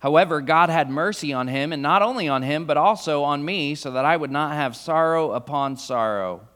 However, 0.00 0.40
God 0.40 0.68
had 0.68 0.90
mercy 0.90 1.32
on 1.32 1.48
him, 1.48 1.72
and 1.72 1.82
not 1.82 2.02
only 2.02 2.28
on 2.28 2.42
him, 2.42 2.64
but 2.66 2.76
also 2.76 3.22
on 3.22 3.44
me, 3.44 3.74
so 3.74 3.90
that 3.92 4.04
I 4.04 4.16
would 4.16 4.30
not 4.30 4.52
have 4.52 4.76
sorrow 4.76 5.32
upon 5.32 5.76
sorrow. 5.76 6.48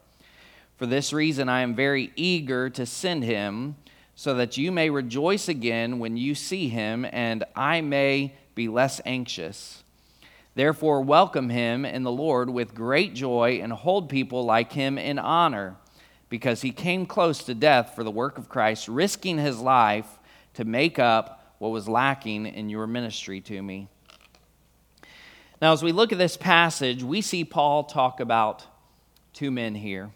For 0.81 0.87
this 0.87 1.13
reason, 1.13 1.47
I 1.47 1.61
am 1.61 1.75
very 1.75 2.11
eager 2.15 2.67
to 2.71 2.87
send 2.87 3.23
him, 3.23 3.75
so 4.15 4.33
that 4.33 4.57
you 4.57 4.71
may 4.71 4.89
rejoice 4.89 5.47
again 5.47 5.99
when 5.99 6.17
you 6.17 6.33
see 6.33 6.69
him, 6.69 7.05
and 7.11 7.43
I 7.55 7.81
may 7.81 8.33
be 8.55 8.67
less 8.67 8.99
anxious. 9.05 9.83
Therefore, 10.55 11.03
welcome 11.03 11.49
him 11.51 11.85
in 11.85 12.01
the 12.01 12.11
Lord 12.11 12.49
with 12.49 12.73
great 12.73 13.13
joy 13.13 13.59
and 13.61 13.71
hold 13.71 14.09
people 14.09 14.43
like 14.43 14.71
him 14.71 14.97
in 14.97 15.19
honor, 15.19 15.75
because 16.29 16.63
he 16.63 16.71
came 16.71 17.05
close 17.05 17.43
to 17.43 17.53
death 17.53 17.93
for 17.93 18.03
the 18.03 18.09
work 18.09 18.39
of 18.39 18.49
Christ, 18.49 18.87
risking 18.87 19.37
his 19.37 19.59
life 19.59 20.17
to 20.55 20.65
make 20.65 20.97
up 20.97 21.53
what 21.59 21.69
was 21.69 21.87
lacking 21.87 22.47
in 22.47 22.69
your 22.69 22.87
ministry 22.87 23.39
to 23.41 23.61
me. 23.61 23.87
Now, 25.61 25.73
as 25.73 25.83
we 25.83 25.91
look 25.91 26.11
at 26.11 26.17
this 26.17 26.37
passage, 26.37 27.03
we 27.03 27.21
see 27.21 27.45
Paul 27.45 27.83
talk 27.83 28.19
about 28.19 28.65
two 29.31 29.51
men 29.51 29.75
here. 29.75 30.09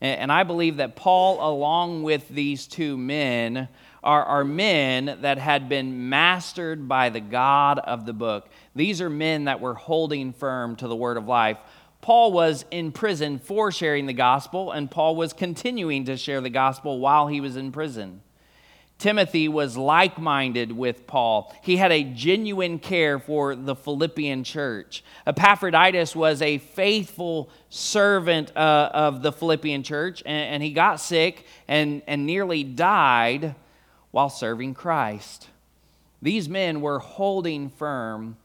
And 0.00 0.30
I 0.30 0.44
believe 0.44 0.76
that 0.76 0.94
Paul, 0.94 1.40
along 1.40 2.04
with 2.04 2.28
these 2.28 2.68
two 2.68 2.96
men, 2.96 3.68
are, 4.04 4.24
are 4.24 4.44
men 4.44 5.18
that 5.22 5.38
had 5.38 5.68
been 5.68 6.08
mastered 6.08 6.88
by 6.88 7.08
the 7.08 7.20
God 7.20 7.80
of 7.80 8.06
the 8.06 8.12
book. 8.12 8.48
These 8.76 9.00
are 9.00 9.10
men 9.10 9.44
that 9.44 9.60
were 9.60 9.74
holding 9.74 10.32
firm 10.32 10.76
to 10.76 10.86
the 10.86 10.94
word 10.94 11.16
of 11.16 11.26
life. 11.26 11.58
Paul 12.00 12.30
was 12.32 12.64
in 12.70 12.92
prison 12.92 13.40
for 13.40 13.72
sharing 13.72 14.06
the 14.06 14.12
gospel, 14.12 14.70
and 14.70 14.88
Paul 14.88 15.16
was 15.16 15.32
continuing 15.32 16.04
to 16.04 16.16
share 16.16 16.40
the 16.40 16.48
gospel 16.48 17.00
while 17.00 17.26
he 17.26 17.40
was 17.40 17.56
in 17.56 17.72
prison. 17.72 18.22
Timothy 18.98 19.46
was 19.46 19.76
like 19.76 20.18
minded 20.18 20.72
with 20.72 21.06
Paul. 21.06 21.54
He 21.62 21.76
had 21.76 21.92
a 21.92 22.02
genuine 22.02 22.80
care 22.80 23.20
for 23.20 23.54
the 23.54 23.76
Philippian 23.76 24.42
church. 24.42 25.04
Epaphroditus 25.24 26.16
was 26.16 26.42
a 26.42 26.58
faithful 26.58 27.48
servant 27.70 28.50
uh, 28.56 28.90
of 28.92 29.22
the 29.22 29.30
Philippian 29.30 29.84
church, 29.84 30.22
and, 30.26 30.54
and 30.54 30.62
he 30.64 30.72
got 30.72 30.96
sick 30.96 31.46
and, 31.68 32.02
and 32.08 32.26
nearly 32.26 32.64
died 32.64 33.54
while 34.10 34.30
serving 34.30 34.74
Christ. 34.74 35.48
These 36.20 36.48
men 36.48 36.80
were 36.80 36.98
holding 36.98 37.70
firm 37.70 38.36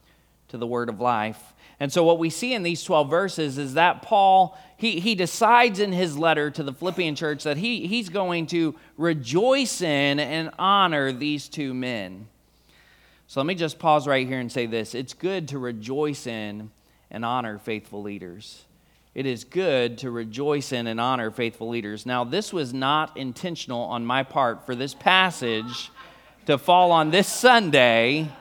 to 0.50 0.57
the 0.60 0.67
word 0.67 0.88
of 0.88 1.00
life. 1.01 1.52
And 1.84 1.92
so, 1.92 2.02
what 2.06 2.18
we 2.18 2.30
see 2.30 2.54
in 2.54 2.63
these 2.63 2.82
12 2.82 3.10
verses 3.10 3.58
is 3.58 3.74
that 3.74 4.04
Paul, 4.04 4.58
he, 4.78 5.02
he 5.02 5.16
decides 5.16 5.82
in 5.82 5.92
his 5.92 6.18
letter 6.18 6.50
to 6.50 6.63
the 6.63 6.72
Philippian 6.72 7.13
church 7.13 7.44
that 7.44 7.58
he, 7.58 7.88
he's 7.88 8.08
going 8.08 8.48
to 8.48 8.74
rejoice 8.96 9.82
in 9.82 10.18
and 10.18 10.52
honor 10.58 11.12
these 11.12 11.50
two 11.50 11.74
men. 11.74 12.30
So, 13.28 13.42
let 13.42 13.48
me 13.48 13.56
just 13.56 13.80
pause 13.80 14.08
right 14.08 14.25
here 14.25 14.40
and 14.40 14.50
say 14.50 14.66
this 14.66 14.96
it's 14.96 15.13
good 15.13 15.50
to 15.50 15.60
rejoice 15.60 16.25
in 16.25 16.72
and 17.12 17.25
honor 17.25 17.58
faithful 17.58 18.02
leaders 18.02 18.63
it 19.13 19.25
is 19.25 19.44
good 19.44 19.98
to 19.98 20.10
rejoice 20.10 20.72
in 20.72 20.88
and 20.88 21.02
honor 21.02 21.32
faithful 21.32 21.68
leaders. 21.68 22.06
Now, 22.06 22.24
this 22.24 22.54
was 22.54 22.74
not 22.74 23.18
intentional 23.18 23.82
on 23.82 24.06
my 24.06 24.24
part 24.24 24.66
for 24.66 24.74
this 24.74 24.94
passage 24.94 25.92
to 26.46 26.58
fall 26.58 26.94
on 26.94 27.12
this 27.12 27.28
Sunday 27.28 28.32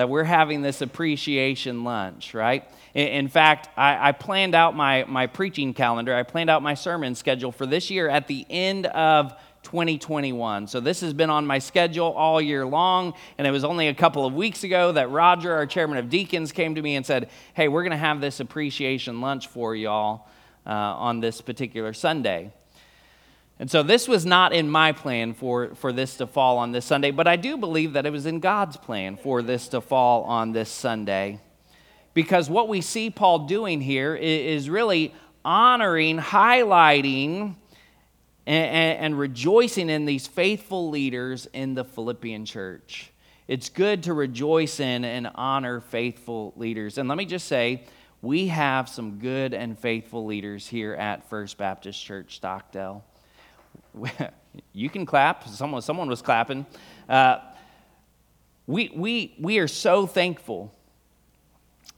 that 0.00 0.08
we're 0.08 0.24
having 0.24 0.62
this 0.62 0.80
appreciation 0.80 1.84
lunch, 1.84 2.32
right? 2.32 2.66
In 2.94 3.28
fact, 3.28 3.68
I, 3.76 4.08
I, 4.08 4.12
planned 4.12 4.54
out 4.54 4.74
my, 4.74 5.04
my 5.06 5.26
preaching 5.26 5.74
calendar, 5.74 6.14
I 6.14 6.22
planned 6.22 6.48
out 6.48 6.62
my 6.62 6.72
sermon 6.72 7.14
schedule 7.14 7.52
for 7.52 7.66
this 7.66 7.90
year 7.90 8.08
at 8.08 8.26
the 8.26 8.46
end 8.48 8.86
of 8.86 9.34
2021. 9.62 10.68
So 10.68 10.80
this 10.80 11.02
has 11.02 11.12
been 11.12 11.28
on 11.28 11.46
my 11.46 11.58
schedule 11.58 12.06
all 12.06 12.40
year 12.40 12.64
long, 12.64 13.12
and 13.36 13.46
it 13.46 13.50
was 13.50 13.62
only 13.62 13.88
a 13.88 13.94
couple 13.94 14.24
of 14.24 14.32
weeks 14.32 14.64
ago 14.64 14.92
that 14.92 15.10
Roger, 15.10 15.52
our 15.52 15.66
chairman 15.66 15.98
of 15.98 16.08
deacons, 16.08 16.50
came 16.50 16.76
to 16.76 16.80
me 16.80 16.96
and 16.96 17.04
said, 17.04 17.28
Hey, 17.52 17.68
we're 17.68 17.82
going 17.82 17.90
to 17.90 17.98
have 17.98 18.22
this 18.22 18.40
appreciation 18.40 19.20
lunch 19.20 19.48
for 19.48 19.76
y'all 19.76 20.26
uh, 20.64 20.70
on 20.70 21.20
this 21.20 21.42
particular 21.42 21.92
Sunday. 21.92 22.54
And 23.60 23.70
so 23.70 23.82
this 23.82 24.08
was 24.08 24.24
not 24.24 24.54
in 24.54 24.70
my 24.70 24.92
plan 24.92 25.34
for, 25.34 25.74
for 25.74 25.92
this 25.92 26.16
to 26.16 26.26
fall 26.26 26.56
on 26.56 26.72
this 26.72 26.86
Sunday, 26.86 27.10
but 27.10 27.28
I 27.28 27.36
do 27.36 27.58
believe 27.58 27.92
that 27.92 28.06
it 28.06 28.10
was 28.10 28.24
in 28.24 28.40
God's 28.40 28.78
plan 28.78 29.18
for 29.18 29.42
this 29.42 29.68
to 29.68 29.82
fall 29.82 30.24
on 30.24 30.52
this 30.52 30.70
Sunday. 30.70 31.40
Because 32.14 32.48
what 32.48 32.68
we 32.68 32.80
see 32.80 33.10
Paul 33.10 33.40
doing 33.40 33.82
here 33.82 34.16
is 34.16 34.70
really 34.70 35.14
honoring, 35.44 36.16
highlighting, 36.16 37.56
and, 38.46 38.98
and, 38.98 39.18
rejoicing 39.18 39.90
in 39.90 40.06
these 40.06 40.26
faithful 40.26 40.88
leaders 40.88 41.46
in 41.52 41.74
the 41.74 41.84
Philippian 41.84 42.46
church. 42.46 43.12
It's 43.46 43.68
good 43.68 44.04
to 44.04 44.14
rejoice 44.14 44.80
in 44.80 45.04
and 45.04 45.30
honor 45.34 45.80
faithful 45.80 46.54
leaders. 46.56 46.96
And 46.96 47.10
let 47.10 47.18
me 47.18 47.26
just 47.26 47.46
say, 47.46 47.84
we 48.22 48.46
have 48.48 48.88
some 48.88 49.18
good 49.18 49.52
and 49.52 49.78
faithful 49.78 50.24
leaders 50.24 50.66
here 50.66 50.94
at 50.94 51.28
First 51.28 51.58
Baptist 51.58 52.02
Church 52.02 52.36
Stockdale. 52.36 53.04
you 54.72 54.88
can 54.88 55.06
clap. 55.06 55.46
Someone, 55.48 55.82
someone 55.82 56.08
was 56.08 56.22
clapping. 56.22 56.66
Uh, 57.08 57.38
we, 58.66 58.90
we, 58.94 59.34
we 59.38 59.58
are 59.58 59.68
so 59.68 60.06
thankful. 60.06 60.72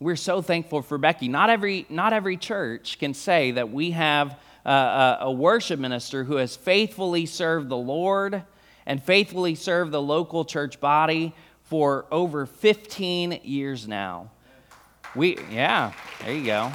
We're 0.00 0.16
so 0.16 0.42
thankful 0.42 0.82
for 0.82 0.98
Becky. 0.98 1.28
Not 1.28 1.50
every, 1.50 1.86
not 1.88 2.12
every 2.12 2.36
church 2.36 2.98
can 2.98 3.14
say 3.14 3.52
that 3.52 3.70
we 3.70 3.92
have 3.92 4.38
uh, 4.64 5.18
a 5.20 5.30
worship 5.30 5.78
minister 5.78 6.24
who 6.24 6.36
has 6.36 6.56
faithfully 6.56 7.26
served 7.26 7.68
the 7.68 7.76
Lord 7.76 8.42
and 8.86 9.02
faithfully 9.02 9.54
served 9.54 9.92
the 9.92 10.02
local 10.02 10.44
church 10.44 10.80
body 10.80 11.34
for 11.64 12.06
over 12.10 12.46
15 12.46 13.40
years 13.44 13.86
now. 13.86 14.30
We, 15.14 15.38
yeah, 15.50 15.92
there 16.20 16.34
you 16.34 16.46
go. 16.46 16.72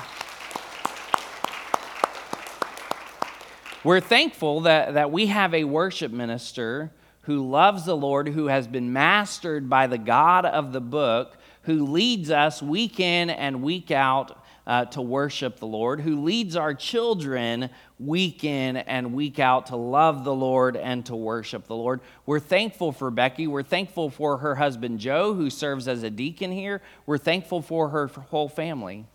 We're 3.84 4.00
thankful 4.00 4.62
that, 4.62 4.96
that 4.96 5.12
we 5.12 5.28
have 5.28 5.54
a 5.54 5.64
worship 5.64 6.12
minister 6.12 6.92
who 7.22 7.48
loves 7.48 7.86
the 7.86 7.96
Lord, 7.96 8.28
who 8.28 8.48
has 8.48 8.68
been 8.68 8.92
mastered 8.92 9.70
by 9.70 9.88
the 9.88 10.00
God 10.00 10.46
of 10.46 10.74
the 10.74 10.82
book, 10.82 11.38
who 11.64 11.86
leads 11.86 12.32
us 12.32 12.62
week 12.62 13.00
in 13.00 13.30
and 13.30 13.62
week 13.62 13.92
out 13.92 14.44
uh, 14.66 14.86
to 14.86 15.02
worship 15.02 15.60
the 15.60 15.68
Lord, 15.68 16.02
who 16.02 16.24
leads 16.24 16.56
our 16.56 16.74
children 16.74 17.70
week 18.00 18.44
in 18.44 18.78
and 18.78 19.14
week 19.14 19.40
out 19.40 19.68
to 19.68 19.76
love 19.76 20.24
the 20.24 20.34
Lord 20.34 20.76
and 20.76 21.06
to 21.06 21.16
worship 21.16 21.68
the 21.68 21.76
Lord. 21.76 22.02
We're 22.26 22.40
thankful 22.40 22.92
for 22.92 23.12
Becky. 23.12 23.46
We're 23.46 23.64
thankful 23.64 24.10
for 24.10 24.38
her 24.38 24.56
husband 24.56 25.00
Joe, 25.00 25.34
who 25.36 25.50
serves 25.50 25.88
as 25.88 26.04
a 26.04 26.10
deacon 26.10 26.52
here. 26.52 26.82
We're 27.06 27.18
thankful 27.18 27.62
for 27.62 27.90
her 27.90 28.08
whole 28.08 28.50
family. 28.50 29.06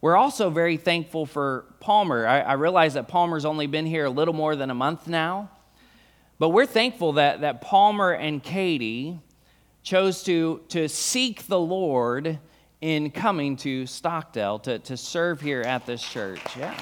We're 0.00 0.16
also 0.16 0.48
very 0.48 0.76
thankful 0.78 1.26
for 1.26 1.66
Palmer. 1.78 2.26
I, 2.26 2.40
I 2.40 2.52
realize 2.54 2.94
that 2.94 3.06
Palmer's 3.08 3.44
only 3.44 3.66
been 3.66 3.86
here 3.86 4.06
a 4.06 4.10
little 4.10 4.34
more 4.34 4.56
than 4.56 4.70
a 4.70 4.74
month 4.74 5.06
now, 5.06 5.50
but 6.38 6.50
we're 6.50 6.66
thankful 6.66 7.12
that, 7.14 7.42
that 7.42 7.60
Palmer 7.60 8.12
and 8.12 8.42
Katie 8.42 9.20
chose 9.82 10.22
to, 10.22 10.62
to 10.68 10.88
seek 10.88 11.46
the 11.46 11.60
Lord 11.60 12.38
in 12.80 13.10
coming 13.10 13.56
to 13.56 13.86
Stockdale 13.86 14.58
to, 14.60 14.78
to 14.78 14.96
serve 14.96 15.40
here 15.40 15.60
at 15.60 15.84
this 15.84 16.02
church. 16.02 16.56
Yeah. 16.56 16.74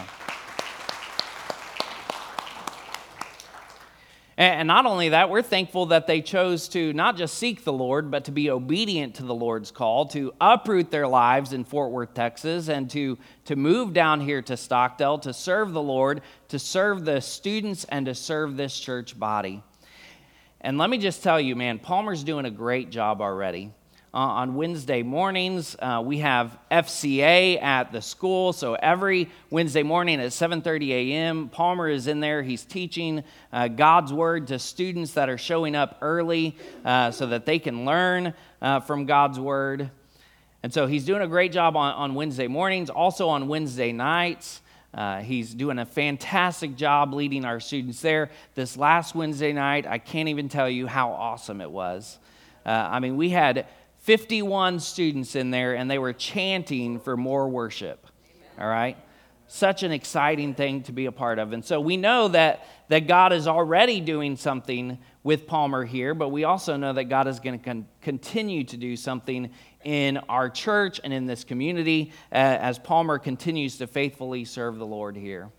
And 4.39 4.69
not 4.69 4.87
only 4.87 5.09
that, 5.09 5.31
we're 5.31 5.43
thankful 5.43 5.87
that 5.87 6.07
they 6.07 6.23
chose 6.23 6.69
to 6.69 6.93
not 6.93 7.17
just 7.17 7.39
seek 7.39 7.65
the 7.65 7.73
Lord, 7.73 8.09
but 8.09 8.27
to 8.27 8.31
be 8.31 8.51
obedient 8.51 9.17
to 9.17 9.25
the 9.25 9.35
Lord's 9.35 9.73
call, 9.73 10.07
to 10.11 10.33
uproot 10.41 10.93
their 10.93 11.09
lives 11.09 11.53
in 11.53 11.65
Fort 11.65 11.91
Worth, 11.91 12.15
Texas, 12.15 12.69
and 12.69 12.89
to, 12.91 13.19
to 13.47 13.57
move 13.57 13.93
down 13.93 14.21
here 14.21 14.41
to 14.43 14.57
Stockdale 14.57 15.19
to 15.19 15.33
serve 15.33 15.73
the 15.73 15.83
Lord, 15.83 16.23
to 16.51 16.59
serve 16.61 17.05
the 17.05 17.21
students, 17.21 17.83
and 17.83 18.07
to 18.07 18.15
serve 18.15 18.57
this 18.57 18.79
church 18.79 19.19
body. 19.19 19.61
And 20.61 20.79
let 20.79 20.89
me 20.89 20.99
just 20.99 21.25
tell 21.25 21.41
you, 21.41 21.57
man, 21.57 21.81
Palmer's 21.81 22.23
doing 22.23 22.45
a 22.45 22.51
great 22.51 22.91
job 22.91 23.21
already. 23.21 23.73
Uh, 24.15 24.17
on 24.17 24.55
Wednesday 24.55 25.03
mornings, 25.03 25.77
uh, 25.81 26.03
we 26.03 26.17
have 26.21 26.57
FCA 26.71 27.61
at 27.63 27.93
the 27.93 28.01
school. 28.01 28.55
So 28.55 28.73
every 28.73 29.29
Wednesday 29.51 29.83
morning 29.83 30.19
at 30.19 30.33
7:30 30.33 30.93
a.m., 30.93 31.51
Palmer 31.51 31.91
is 31.91 32.07
in 32.07 32.21
there. 32.21 32.43
He's 32.43 32.65
teaching 32.65 33.23
uh, 33.53 33.69
God's 33.69 34.11
word 34.11 34.47
to 34.47 34.59
students 34.59 35.13
that 35.13 35.29
are 35.29 35.37
showing 35.37 35.77
up 35.77 35.99
early, 36.01 36.57
uh, 36.87 37.11
so 37.11 37.27
that 37.27 37.45
they 37.45 37.59
can 37.59 37.85
learn 37.85 38.33
uh, 38.63 38.81
from 38.81 39.05
God's 39.05 39.39
word. 39.39 39.91
And 40.63 40.73
so 40.73 40.87
he's 40.87 41.05
doing 41.05 41.21
a 41.21 41.29
great 41.29 41.53
job 41.53 41.77
on, 41.77 41.93
on 41.93 42.15
Wednesday 42.15 42.47
mornings. 42.49 42.89
Also 42.89 43.29
on 43.29 43.47
Wednesday 43.47 43.93
nights. 43.93 44.63
Uh, 44.95 45.21
he's 45.21 45.53
doing 45.53 45.79
a 45.79 45.85
fantastic 45.85 46.77
job 46.77 47.13
leading 47.13 47.45
our 47.45 47.61
students 47.61 48.01
there. 48.01 48.31
This 48.55 48.75
last 48.75 49.15
Wednesday 49.15 49.53
night, 49.53 49.87
I 49.87 49.99
can't 49.99 50.31
even 50.31 50.49
tell 50.49 50.69
you 50.69 50.87
how 50.87 51.11
awesome 51.11 51.61
it 51.61 51.71
was. 51.71 52.19
Uh, 52.65 52.89
I 52.91 53.01
mean, 53.01 53.17
we 53.17 53.31
had 53.31 53.67
51 54.09 54.81
students 54.81 55.37
in 55.37 55.51
there, 55.51 55.77
and 55.77 55.91
they 55.91 55.99
were 55.99 56.15
chanting 56.15 56.99
for 56.99 57.15
more 57.15 57.47
worship. 57.47 58.07
All 58.59 58.67
right? 58.67 58.97
Such 59.49 59.83
an 59.83 59.93
exciting 59.93 60.55
thing 60.55 60.83
to 60.85 60.93
be 60.93 61.05
a 61.05 61.13
part 61.13 61.39
of. 61.39 61.53
And 61.53 61.63
so 61.63 61.79
we 61.79 61.99
know 61.99 62.29
that, 62.29 62.67
that 62.89 63.07
God 63.07 63.35
is 63.35 63.47
already 63.47 64.01
doing 64.01 64.37
something 64.37 64.97
with 65.23 65.47
Palmer 65.47 65.85
here, 65.85 66.15
but 66.15 66.31
we 66.31 66.45
also 66.45 66.79
know 66.79 66.95
that 66.95 67.05
God 67.11 67.29
is 67.29 67.39
going 67.39 67.59
to 67.59 67.63
con- 67.63 67.87
continue 68.01 68.65
to 68.65 68.79
do 68.79 68.97
something 68.97 69.51
in 69.85 70.17
our 70.17 70.49
church 70.49 71.03
and 71.05 71.13
in 71.13 71.27
this 71.27 71.45
community 71.45 72.11
uh, 72.33 72.37
as 72.37 72.79
Palmer 72.79 73.19
continues 73.19 73.77
to 73.77 73.87
faithfully 73.87 74.47
serve 74.47 74.79
the 74.79 74.87
Lord 74.87 75.19
here. 75.19 75.51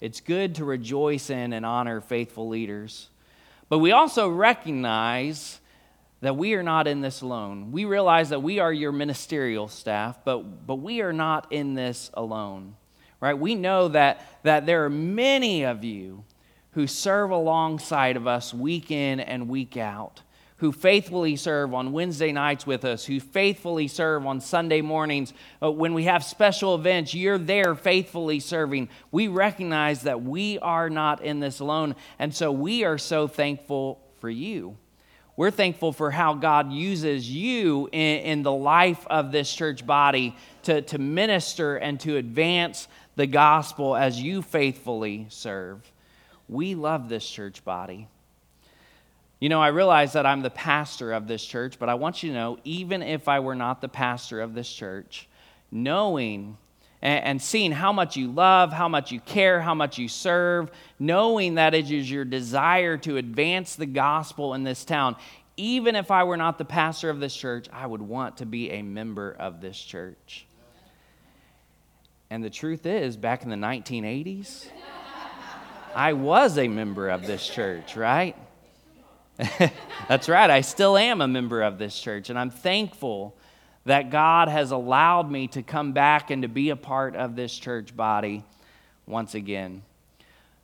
It's 0.00 0.22
good 0.22 0.54
to 0.54 0.64
rejoice 0.64 1.28
in 1.28 1.52
and 1.52 1.66
honor 1.66 2.00
faithful 2.00 2.48
leaders. 2.48 3.10
But 3.68 3.80
we 3.80 3.92
also 3.92 4.30
recognize 4.30 5.59
that 6.20 6.36
we 6.36 6.54
are 6.54 6.62
not 6.62 6.86
in 6.86 7.00
this 7.00 7.22
alone. 7.22 7.72
We 7.72 7.84
realize 7.84 8.28
that 8.28 8.42
we 8.42 8.58
are 8.58 8.72
your 8.72 8.92
ministerial 8.92 9.68
staff, 9.68 10.18
but, 10.24 10.66
but 10.66 10.76
we 10.76 11.00
are 11.00 11.12
not 11.12 11.50
in 11.50 11.74
this 11.74 12.10
alone, 12.14 12.76
right? 13.20 13.38
We 13.38 13.54
know 13.54 13.88
that, 13.88 14.26
that 14.42 14.66
there 14.66 14.84
are 14.84 14.90
many 14.90 15.64
of 15.64 15.82
you 15.82 16.24
who 16.72 16.86
serve 16.86 17.30
alongside 17.30 18.16
of 18.16 18.26
us 18.26 18.52
week 18.52 18.90
in 18.90 19.18
and 19.18 19.48
week 19.48 19.76
out, 19.76 20.22
who 20.58 20.72
faithfully 20.72 21.36
serve 21.36 21.72
on 21.72 21.90
Wednesday 21.90 22.32
nights 22.32 22.66
with 22.66 22.84
us, 22.84 23.06
who 23.06 23.18
faithfully 23.18 23.88
serve 23.88 24.26
on 24.26 24.42
Sunday 24.42 24.82
mornings. 24.82 25.32
When 25.60 25.94
we 25.94 26.04
have 26.04 26.22
special 26.22 26.74
events, 26.74 27.14
you're 27.14 27.38
there 27.38 27.74
faithfully 27.74 28.40
serving. 28.40 28.90
We 29.10 29.28
recognize 29.28 30.02
that 30.02 30.22
we 30.22 30.58
are 30.58 30.90
not 30.90 31.24
in 31.24 31.40
this 31.40 31.60
alone, 31.60 31.96
and 32.18 32.34
so 32.34 32.52
we 32.52 32.84
are 32.84 32.98
so 32.98 33.26
thankful 33.26 34.00
for 34.20 34.28
you. 34.28 34.76
We're 35.40 35.50
thankful 35.50 35.94
for 35.94 36.10
how 36.10 36.34
God 36.34 36.70
uses 36.70 37.30
you 37.30 37.88
in, 37.92 38.18
in, 38.18 38.42
the 38.42 38.52
life 38.52 39.06
of 39.06 39.32
this 39.32 39.50
church 39.50 39.86
body 39.86 40.36
to, 40.64 40.82
to 40.82 40.98
minister 40.98 41.78
and 41.78 41.98
to 42.00 42.18
advance 42.18 42.88
the 43.16 43.26
gospel 43.26 43.96
as 43.96 44.20
you 44.20 44.42
faithfully 44.42 45.28
serve. 45.30 45.80
We 46.46 46.74
love 46.74 47.08
this 47.08 47.26
church 47.26 47.64
body. 47.64 48.06
You 49.38 49.48
know, 49.48 49.62
I 49.62 49.68
realize 49.68 50.12
that 50.12 50.26
I'm 50.26 50.42
the 50.42 50.50
pastor 50.50 51.14
of 51.14 51.26
this 51.26 51.42
church, 51.42 51.78
but 51.78 51.88
I 51.88 51.94
want 51.94 52.22
you 52.22 52.32
to 52.32 52.34
know, 52.34 52.58
even 52.64 53.00
if 53.00 53.26
I 53.26 53.40
were 53.40 53.54
not 53.54 53.80
the 53.80 53.88
pastor 53.88 54.42
of 54.42 54.52
this 54.52 54.70
church, 54.70 55.26
knowing 55.72 56.58
and, 57.02 57.40
seeing 57.40 57.72
how 57.72 57.92
much 57.92 58.16
you 58.16 58.30
love, 58.30 58.72
how 58.72 58.88
much 58.88 59.10
you 59.10 59.20
care, 59.20 59.60
how 59.60 59.74
much 59.74 59.98
you 59.98 60.08
serve, 60.08 60.70
knowing 60.98 61.54
that 61.54 61.74
it 61.74 61.90
is 61.90 62.10
your 62.10 62.24
desire 62.24 62.98
to 62.98 63.16
advance 63.16 63.76
the 63.76 63.86
gospel 63.86 64.54
in 64.54 64.64
this 64.64 64.84
town. 64.84 65.16
Even 65.56 65.96
if 65.96 66.10
I 66.10 66.24
were 66.24 66.36
not 66.36 66.58
the 66.58 66.64
pastor 66.64 67.10
of 67.10 67.20
this 67.20 67.34
church, 67.34 67.68
I 67.72 67.86
would 67.86 68.02
want 68.02 68.38
to 68.38 68.46
be 68.46 68.70
a 68.70 68.82
member 68.82 69.32
of 69.32 69.60
this 69.60 69.78
church. 69.78 70.46
And 72.28 72.44
the 72.44 72.50
truth 72.50 72.86
is, 72.86 73.16
back 73.16 73.42
in 73.42 73.50
the 73.50 73.56
1980s, 73.56 74.66
I 75.94 76.12
was 76.12 76.58
a 76.58 76.68
member 76.68 77.08
of 77.08 77.26
this 77.26 77.48
church, 77.48 77.96
right? 77.96 78.36
That's 80.08 80.28
right, 80.28 80.50
I 80.50 80.60
still 80.60 80.96
am 80.96 81.22
a 81.22 81.28
member 81.28 81.62
of 81.62 81.78
this 81.78 81.98
church, 81.98 82.30
and 82.30 82.38
I'm 82.38 82.50
thankful 82.50 83.36
that 83.90 84.08
God 84.08 84.46
has 84.46 84.70
allowed 84.70 85.28
me 85.28 85.48
to 85.48 85.64
come 85.64 85.90
back 85.90 86.30
and 86.30 86.42
to 86.42 86.48
be 86.48 86.70
a 86.70 86.76
part 86.76 87.16
of 87.16 87.34
this 87.34 87.52
church 87.52 87.96
body 87.96 88.44
once 89.04 89.34
again. 89.34 89.82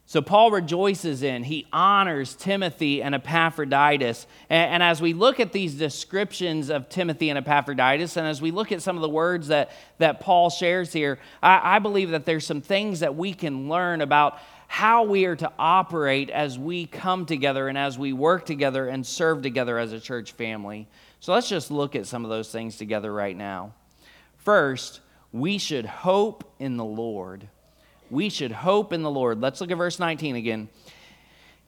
So, 0.09 0.23
Paul 0.23 0.53
rejoices 0.53 1.25
in, 1.25 1.43
he 1.43 1.67
honors 1.73 2.37
Timothy 2.37 3.03
and 3.03 3.17
Epaphroditus. 3.17 4.29
And, 4.49 4.75
and, 4.75 4.83
as 4.85 5.03
we 5.03 5.13
look 5.13 5.41
at 5.41 5.51
these 5.51 5.75
descriptions 5.75 6.71
of 6.71 6.89
Timothy 6.89 7.29
and 7.29 7.37
Epaphroditus, 7.37 8.17
and 8.17 8.29
as 8.29 8.41
we 8.41 8.53
look 8.53 8.71
at 8.71 8.81
some 8.81 8.95
of 8.95 9.03
the 9.03 9.09
words 9.09 9.49
that, 9.49 9.73
that 9.99 10.21
Paul 10.21 10.49
shares 10.49 10.93
here, 10.93 11.19
I, 11.43 11.77
I 11.77 11.79
believe 11.81 12.11
that 12.11 12.27
there's 12.27 12.47
some 12.47 12.61
things 12.61 13.01
that 13.01 13.17
we 13.17 13.35
can 13.35 13.69
learn 13.69 14.03
about 14.03 14.39
how 14.69 15.03
we 15.03 15.25
are 15.25 15.35
to 15.35 15.51
operate 15.59 16.31
as 16.31 16.57
we 16.57 16.87
come 16.87 17.27
together 17.27 17.67
and 17.67 17.77
as 17.77 17.99
we 17.99 18.13
work 18.13 18.47
together 18.47 18.87
and 18.87 19.05
serve 19.05 19.43
together 19.43 19.81
as 19.81 19.93
a 19.93 19.99
church 19.99 20.31
family. 20.31 20.87
So 21.27 21.33
let's 21.33 21.49
just 21.49 21.73
look 21.73 21.97
at 21.97 22.07
some 22.07 22.23
of 22.23 22.31
those 22.31 22.53
things 22.53 22.77
together 22.77 23.13
right 23.13 23.37
now. 23.37 23.75
First, 24.37 25.01
we 25.33 25.59
should 25.59 25.85
hope 25.85 26.55
in 26.61 26.77
the 26.77 26.85
Lord. 26.85 27.49
We 28.11 28.29
should 28.29 28.53
hope 28.53 28.93
in 28.93 29.03
the 29.03 29.11
Lord. 29.11 29.41
Let's 29.41 29.61
look 29.61 29.73
at 29.73 29.77
verse 29.77 29.99
19 29.99 30.37
again. 30.37 30.69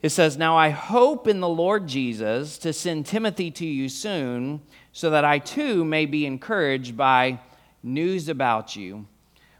It 0.01 0.11
says, 0.11 0.37
Now 0.37 0.55
I 0.55 0.69
hope 0.69 1.27
in 1.27 1.41
the 1.41 1.49
Lord 1.49 1.87
Jesus 1.87 2.57
to 2.59 2.71
send 2.71 3.05
Timothy 3.05 3.51
to 3.51 3.65
you 3.65 3.89
soon, 3.89 4.61
so 4.93 5.09
that 5.09 5.25
I 5.25 5.39
too 5.39 5.83
may 5.83 6.05
be 6.05 6.25
encouraged 6.25 6.95
by 6.95 7.41
news 7.83 8.29
about 8.29 8.77
you. 8.77 9.07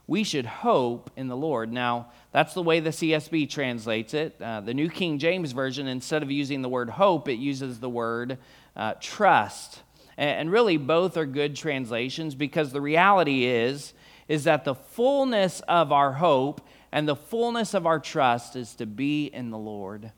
We 0.08 0.24
should 0.24 0.46
hope 0.46 1.12
in 1.18 1.28
the 1.28 1.36
Lord. 1.36 1.74
Now, 1.74 2.14
that's 2.32 2.54
the 2.54 2.64
way 2.64 2.80
the 2.80 2.92
CSB 2.92 3.50
translates 3.50 4.14
it. 4.14 4.42
Uh, 4.42 4.62
the 4.62 4.74
New 4.74 4.90
King 4.90 5.20
James 5.20 5.52
Version, 5.52 5.88
instead 5.88 6.24
of 6.24 6.32
using 6.32 6.62
the 6.62 6.70
word 6.70 6.90
hope, 6.90 7.28
it 7.28 7.38
uses 7.38 7.82
the 7.82 7.90
word 7.90 8.38
uh, 8.78 8.94
trust. 9.02 9.82
And 10.20 10.52
really, 10.52 10.76
both 10.76 11.16
are 11.16 11.26
good 11.26 11.56
translations 11.56 12.36
because 12.36 12.74
the 12.74 12.82
reality 12.82 13.46
is, 13.46 13.94
is 14.28 14.44
that 14.44 14.66
the 14.66 14.76
fullness 14.76 15.62
of 15.62 15.94
our 15.94 16.12
hope 16.12 16.60
and 16.92 17.08
the 17.08 17.16
fullness 17.16 17.74
of 17.74 17.86
our 17.86 18.02
trust 18.02 18.58
is 18.58 18.76
to 18.76 18.86
be 18.86 19.28
in 19.28 19.50
the 19.50 19.58
Lord. 19.58 20.12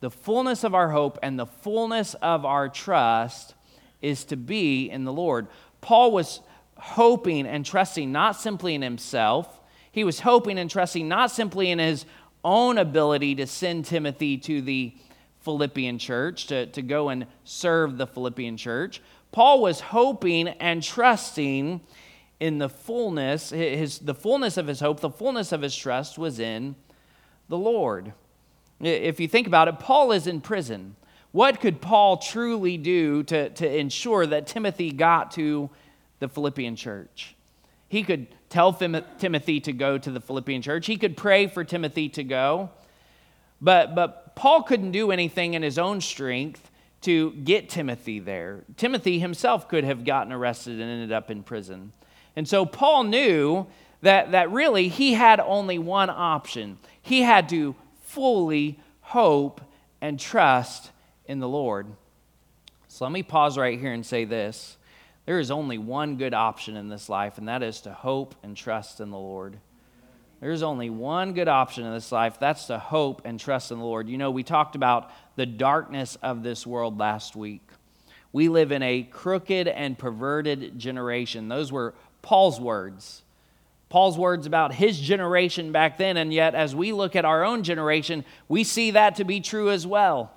The 0.00 0.10
fullness 0.10 0.64
of 0.64 0.74
our 0.74 0.88
hope 0.88 1.18
and 1.22 1.38
the 1.38 1.44
fullness 1.44 2.14
of 2.14 2.46
our 2.46 2.70
trust 2.70 3.54
is 4.00 4.24
to 4.24 4.38
be 4.38 4.88
in 4.88 5.04
the 5.04 5.12
Lord. 5.12 5.48
Paul 5.82 6.12
was 6.12 6.40
hoping 6.78 7.46
and 7.46 7.62
trusting 7.62 8.10
not 8.10 8.36
simply 8.36 8.74
in 8.74 8.80
himself, 8.80 9.60
he 9.92 10.02
was 10.02 10.20
hoping 10.20 10.58
and 10.58 10.70
trusting 10.70 11.08
not 11.08 11.30
simply 11.30 11.70
in 11.70 11.78
his 11.78 12.06
own 12.42 12.78
ability 12.78 13.34
to 13.34 13.46
send 13.46 13.84
Timothy 13.84 14.38
to 14.38 14.62
the 14.62 14.94
Philippian 15.46 15.98
church, 15.98 16.48
to, 16.48 16.66
to 16.66 16.82
go 16.82 17.08
and 17.08 17.26
serve 17.44 17.98
the 17.98 18.06
Philippian 18.06 18.56
church, 18.56 19.00
Paul 19.32 19.60
was 19.60 19.80
hoping 19.80 20.48
and 20.48 20.82
trusting 20.82 21.80
in 22.38 22.58
the 22.58 22.68
fullness, 22.68 23.50
his, 23.50 23.98
the 23.98 24.14
fullness 24.14 24.56
of 24.56 24.66
his 24.66 24.80
hope, 24.80 25.00
the 25.00 25.10
fullness 25.10 25.52
of 25.52 25.62
his 25.62 25.74
trust 25.74 26.18
was 26.18 26.38
in 26.38 26.76
the 27.48 27.58
Lord. 27.58 28.12
If 28.80 29.20
you 29.20 29.28
think 29.28 29.46
about 29.46 29.68
it, 29.68 29.78
Paul 29.78 30.12
is 30.12 30.26
in 30.26 30.40
prison. 30.40 30.96
What 31.32 31.60
could 31.60 31.80
Paul 31.80 32.18
truly 32.18 32.76
do 32.76 33.22
to, 33.24 33.50
to 33.50 33.78
ensure 33.78 34.26
that 34.26 34.46
Timothy 34.46 34.90
got 34.90 35.30
to 35.32 35.70
the 36.18 36.28
Philippian 36.28 36.76
church? 36.76 37.34
He 37.88 38.02
could 38.02 38.26
tell 38.48 38.72
Timothy 38.72 39.60
to 39.60 39.72
go 39.72 39.96
to 39.98 40.10
the 40.10 40.20
Philippian 40.20 40.62
church. 40.62 40.86
He 40.86 40.96
could 40.96 41.16
pray 41.16 41.46
for 41.46 41.64
Timothy 41.64 42.08
to 42.10 42.24
go. 42.24 42.70
But, 43.60 43.94
but 43.94 44.34
Paul 44.36 44.62
couldn't 44.62 44.92
do 44.92 45.10
anything 45.10 45.54
in 45.54 45.62
his 45.62 45.78
own 45.78 46.00
strength 46.00 46.70
to 47.06 47.30
get 47.32 47.68
Timothy 47.68 48.18
there. 48.18 48.64
Timothy 48.76 49.20
himself 49.20 49.68
could 49.68 49.84
have 49.84 50.04
gotten 50.04 50.32
arrested 50.32 50.80
and 50.80 50.90
ended 50.90 51.12
up 51.12 51.30
in 51.30 51.44
prison. 51.44 51.92
And 52.34 52.48
so 52.48 52.66
Paul 52.66 53.04
knew 53.04 53.68
that, 54.02 54.32
that 54.32 54.50
really 54.50 54.88
he 54.88 55.14
had 55.14 55.38
only 55.38 55.78
one 55.78 56.10
option. 56.10 56.78
He 57.00 57.22
had 57.22 57.48
to 57.50 57.76
fully 58.02 58.80
hope 59.02 59.60
and 60.00 60.18
trust 60.18 60.90
in 61.26 61.38
the 61.38 61.48
Lord. 61.48 61.86
So 62.88 63.04
let 63.04 63.12
me 63.12 63.22
pause 63.22 63.56
right 63.56 63.78
here 63.78 63.92
and 63.92 64.04
say 64.04 64.24
this. 64.24 64.76
There 65.26 65.38
is 65.38 65.52
only 65.52 65.78
one 65.78 66.16
good 66.16 66.34
option 66.34 66.76
in 66.76 66.88
this 66.88 67.08
life, 67.08 67.38
and 67.38 67.46
that 67.46 67.62
is 67.62 67.80
to 67.82 67.92
hope 67.92 68.34
and 68.42 68.56
trust 68.56 69.00
in 69.00 69.10
the 69.10 69.18
Lord. 69.18 69.58
There's 70.40 70.62
only 70.62 70.90
one 70.90 71.32
good 71.32 71.48
option 71.48 71.86
in 71.86 71.92
this 71.92 72.12
life. 72.12 72.38
That's 72.38 72.66
to 72.66 72.78
hope 72.78 73.22
and 73.24 73.40
trust 73.40 73.72
in 73.72 73.78
the 73.78 73.84
Lord. 73.84 74.08
You 74.08 74.18
know, 74.18 74.30
we 74.30 74.42
talked 74.42 74.76
about 74.76 75.10
the 75.36 75.46
darkness 75.46 76.16
of 76.22 76.42
this 76.42 76.66
world 76.66 76.98
last 76.98 77.34
week. 77.34 77.62
We 78.32 78.48
live 78.48 78.70
in 78.70 78.82
a 78.82 79.02
crooked 79.02 79.66
and 79.66 79.98
perverted 79.98 80.78
generation. 80.78 81.48
Those 81.48 81.72
were 81.72 81.94
Paul's 82.20 82.60
words. 82.60 83.22
Paul's 83.88 84.18
words 84.18 84.46
about 84.46 84.74
his 84.74 85.00
generation 85.00 85.72
back 85.72 85.96
then, 85.96 86.16
and 86.16 86.34
yet 86.34 86.54
as 86.54 86.74
we 86.74 86.92
look 86.92 87.16
at 87.16 87.24
our 87.24 87.44
own 87.44 87.62
generation, 87.62 88.24
we 88.48 88.62
see 88.64 88.90
that 88.90 89.16
to 89.16 89.24
be 89.24 89.40
true 89.40 89.70
as 89.70 89.86
well. 89.86 90.32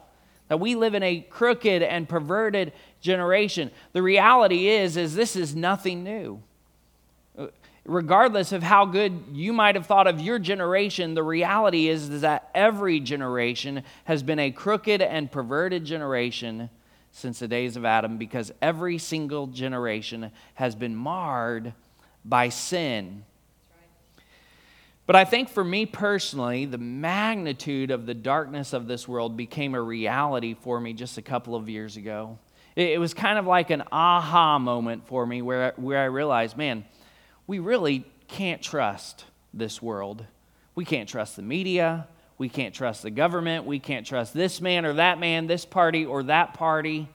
That 0.48 0.60
we 0.60 0.76
live 0.76 0.94
in 0.94 1.04
a 1.04 1.20
crooked 1.20 1.84
and 1.84 2.08
perverted 2.08 2.74
generation. 3.02 3.70
The 3.92 4.02
reality 4.02 4.68
is 4.68 4.98
is 4.98 5.16
this 5.16 5.36
is 5.36 5.56
nothing 5.56 6.04
new. 6.04 6.42
Regardless 7.89 8.52
of 8.52 8.62
how 8.62 8.86
good 8.86 9.23
you 9.34 9.52
might 9.52 9.73
have 9.73 9.88
thought 9.88 10.06
of 10.06 10.21
your 10.21 10.38
generation, 10.38 11.15
the 11.15 11.23
reality 11.23 11.89
is, 11.89 12.08
is 12.08 12.21
that 12.21 12.52
every 12.54 12.99
generation 12.99 13.84
has 14.04 14.21
been 14.21 14.38
a 14.38 14.52
crooked 14.52 15.02
and 15.02 15.32
perverted 15.32 15.86
generation 15.86 16.69
since 17.12 17.39
the 17.39 17.47
days 17.47 17.75
of 17.75 17.86
Adam 17.86 18.17
because 18.17 18.52
every 18.62 18.99
single 18.99 19.47
generation 19.47 20.30
has 20.54 20.75
been 20.75 20.95
marred 20.95 21.73
by 22.23 22.49
sin. 22.49 23.25
But 25.08 25.15
I 25.15 25.25
think 25.25 25.49
for 25.49 25.63
me 25.63 25.88
personally, 25.88 26.65
the 26.65 26.78
magnitude 26.78 27.89
of 27.89 28.06
the 28.06 28.13
darkness 28.13 28.71
of 28.71 28.88
this 28.88 29.08
world 29.08 29.36
became 29.36 29.73
a 29.73 29.82
reality 29.82 30.54
for 30.54 30.80
me 30.80 30.93
just 30.93 31.17
a 31.17 31.23
couple 31.23 31.56
of 31.56 31.67
years 31.67 31.97
ago. 31.97 32.38
It, 32.75 32.99
was 32.99 33.15
kind 33.15 33.39
of 33.39 33.47
like 33.47 33.71
an 33.71 33.82
aha 33.91 34.60
moment 34.60 35.08
for 35.08 35.25
me 35.25 35.41
where, 35.41 35.73
where 35.78 35.97
I 35.97 36.06
realized, 36.06 36.56
man, 36.56 36.86
we 37.50 37.60
really 37.60 38.06
can't 38.28 38.62
trust 38.62 39.26
this 39.54 39.82
world. 39.82 40.24
We 40.76 40.86
can't 40.86 41.10
trust 41.10 41.36
the 41.36 41.42
media. 41.42 42.08
We 42.38 42.48
can't 42.48 42.74
trust 42.74 43.04
the 43.04 43.10
government. 43.10 43.66
We 43.66 43.80
can't 43.80 44.06
trust 44.06 44.34
this 44.34 44.62
man 44.62 44.86
or 44.86 44.94
that 44.94 45.20
man, 45.20 45.48
this 45.48 45.66
party 45.66 46.06
or 46.06 46.24
that 46.24 46.54
party 46.54 47.10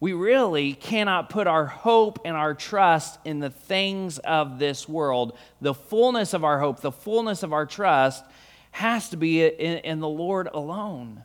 we 0.00 0.12
really 0.12 0.74
cannot 0.74 1.28
put 1.28 1.46
our 1.46 1.66
hope 1.66 2.20
and 2.24 2.36
our 2.36 2.54
trust 2.54 3.18
in 3.24 3.40
the 3.40 3.50
things 3.50 4.18
of 4.18 4.58
this 4.58 4.88
world. 4.88 5.36
The 5.60 5.74
fullness 5.74 6.34
of 6.34 6.44
our 6.44 6.60
hope, 6.60 6.80
the 6.80 6.92
fullness 6.92 7.42
of 7.42 7.52
our 7.52 7.66
trust 7.66 8.24
has 8.70 9.08
to 9.08 9.16
be 9.16 9.44
in, 9.44 9.78
in, 9.78 9.98
the 9.98 10.08
Lord 10.08 10.48
alone. 10.52 11.24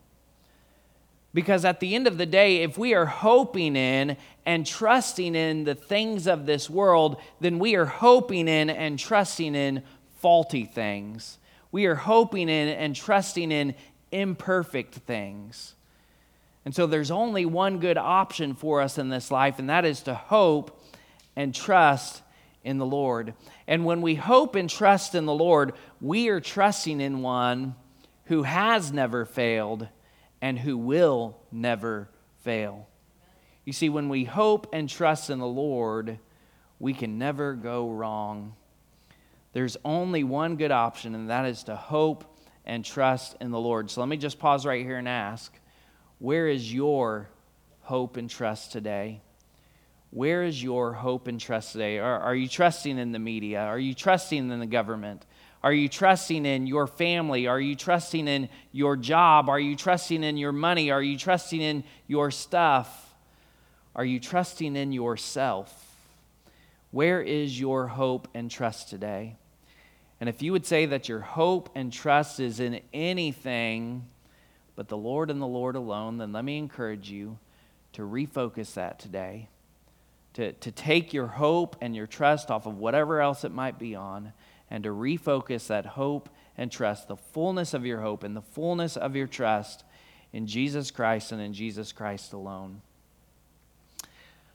Because 1.36 1.66
at 1.66 1.80
the 1.80 1.94
end 1.94 2.08
of 2.08 2.18
the 2.18 2.26
day, 2.26 2.63
if 2.63 2.78
we 2.78 2.96
are 2.96 3.06
hoping 3.06 3.76
in 3.76 4.18
and 4.45 4.65
trusting 4.65 5.36
in 5.36 5.63
the 5.63 5.75
things 5.75 6.27
of 6.27 6.45
this 6.45 6.69
world, 6.69 7.17
then 7.39 7.60
we 7.60 7.75
are 7.75 7.86
hoping 7.86 8.47
in 8.47 8.69
and 8.69 8.99
trusting 8.99 9.56
in 9.56 9.84
faulty 10.19 10.65
things. 10.65 11.38
We 11.71 11.86
are 11.86 11.95
hoping 11.95 12.49
in 12.49 12.69
and 12.69 12.95
trusting 12.95 13.51
in 13.51 13.75
imperfect 14.12 14.95
things. 14.95 15.73
And 16.65 16.73
so 16.73 16.88
there's 16.88 17.12
only 17.12 17.45
one 17.45 17.79
good 17.79 17.97
option 17.97 18.56
for 18.56 18.82
us 18.82 18.97
in 18.97 19.10
this 19.10 19.32
life, 19.32 19.60
and 19.60 19.69
that 19.69 19.86
is 19.86 20.01
to 20.03 20.13
hope 20.13 20.82
and 21.36 21.53
trust 21.53 22.21
in 22.63 22.77
the 22.77 22.86
Lord. 22.86 23.34
And 23.67 23.86
when 23.86 24.01
we 24.01 24.15
hope 24.15 24.56
and 24.56 24.69
trust 24.69 25.15
in 25.15 25.25
the 25.25 25.34
Lord, 25.34 25.73
we 25.99 26.29
are 26.29 26.39
trusting 26.39 27.01
in 27.01 27.21
one 27.21 27.75
who 28.25 28.43
has 28.43 28.91
never 28.93 29.25
failed 29.25 29.88
and 30.41 30.58
who 30.58 30.77
will 30.77 31.38
never 31.51 32.10
fail. 32.43 32.88
You 33.65 33.73
see, 33.73 33.89
when 33.89 34.10
we 34.10 34.26
hope 34.26 34.67
and 34.73 34.89
trust 34.89 35.30
in 35.30 35.39
the 35.39 35.47
Lord, 35.47 36.19
we 36.80 36.93
can 36.93 37.17
never 37.17 37.54
go 37.54 37.89
wrong. 37.89 38.56
There's 39.54 39.78
only 39.86 40.23
one 40.23 40.58
good 40.58 40.71
option, 40.71 41.15
and 41.15 41.30
that 41.30 41.45
is 41.45 41.63
to 41.63 41.76
hope 41.76 42.26
and 42.65 42.84
trust 42.84 43.36
in 43.39 43.52
the 43.52 43.60
Lord. 43.60 43.89
So 43.89 44.02
let 44.02 44.10
me 44.10 44.17
just 44.17 44.39
pause 44.39 44.65
right 44.65 44.86
here 44.86 44.97
and 44.97 45.08
ask 45.08 45.54
where 46.19 46.47
is 46.47 46.73
your 46.73 47.30
hope 47.82 48.17
and 48.17 48.30
trust 48.30 48.71
today? 48.71 49.21
Where 50.12 50.43
is 50.43 50.62
your 50.62 50.93
hope 50.93 51.28
and 51.28 51.39
trust 51.39 51.71
today? 51.71 51.99
Are, 51.99 52.19
are 52.19 52.36
you 52.36 52.47
trusting 52.47 52.97
in 52.97 53.12
the 53.12 53.19
media? 53.19 53.62
Are 53.62 53.80
you 53.80 53.93
trusting 53.93 54.52
in 54.52 54.60
the 54.60 54.65
government? 54.65 55.26
Are 55.63 55.73
you 55.73 55.89
trusting 55.89 56.45
in 56.45 56.67
your 56.67 56.88
family? 56.88 57.47
Are 57.47 57.60
you 57.60 57.76
trusting 57.76 58.28
in 58.28 58.49
your 58.71 58.95
job? 58.95 59.49
Are 59.49 59.60
you 59.60 59.76
trusting 59.76 60.23
in 60.23 60.38
your 60.38 60.52
money? 60.52 60.91
Are 60.91 61.02
you 61.02 61.17
trusting 61.17 61.62
in 61.62 61.84
your 62.08 62.32
stuff? 62.32 63.03
Are 63.95 64.06
you 64.06 64.19
trusting 64.19 64.75
in 64.75 64.91
yourself? 64.91 65.95
Where 66.91 67.21
is 67.21 67.60
your 67.60 67.88
hope 67.88 68.27
and 68.34 68.49
trust 68.49 68.89
today? 68.89 69.36
And 70.19 70.29
if 70.29 70.41
you 70.41 70.51
would 70.51 70.65
say 70.65 70.86
that 70.86 71.10
your 71.10 71.19
hope 71.19 71.69
and 71.75 71.91
trust 71.91 72.39
is 72.39 72.60
in 72.60 72.82
anything 72.93 74.06
but 74.75 74.88
the 74.88 74.97
Lord 74.97 75.29
and 75.29 75.41
the 75.41 75.47
Lord 75.47 75.75
alone, 75.75 76.17
then 76.17 76.32
let 76.32 76.45
me 76.45 76.58
encourage 76.58 77.10
you 77.10 77.38
to 77.93 78.01
refocus 78.01 78.73
that 78.73 78.99
today. 78.99 79.49
To, 80.36 80.51
to 80.51 80.71
take 80.71 81.13
your 81.13 81.27
hope 81.27 81.75
and 81.82 81.95
your 81.95 82.08
trust 82.08 82.49
off 82.49 82.65
of 82.65 82.77
whatever 82.77 83.21
else 83.21 83.43
it 83.43 83.51
might 83.51 83.77
be 83.77 83.95
on, 83.95 84.34
and 84.71 84.84
to 84.86 84.89
refocus 84.89 85.67
that 85.67 85.86
hope 85.86 86.29
and 86.58 86.71
trust, 86.71 87.08
the 87.08 87.15
fullness 87.15 87.75
of 87.75 87.86
your 87.86 88.01
hope 88.01 88.23
and 88.23 88.36
the 88.36 88.41
fullness 88.41 88.97
of 88.97 89.15
your 89.15 89.27
trust 89.27 89.84
in 90.32 90.47
Jesus 90.47 90.89
Christ 90.89 91.32
and 91.32 91.39
in 91.39 91.53
Jesus 91.53 91.91
Christ 91.91 92.34
alone. 92.34 92.82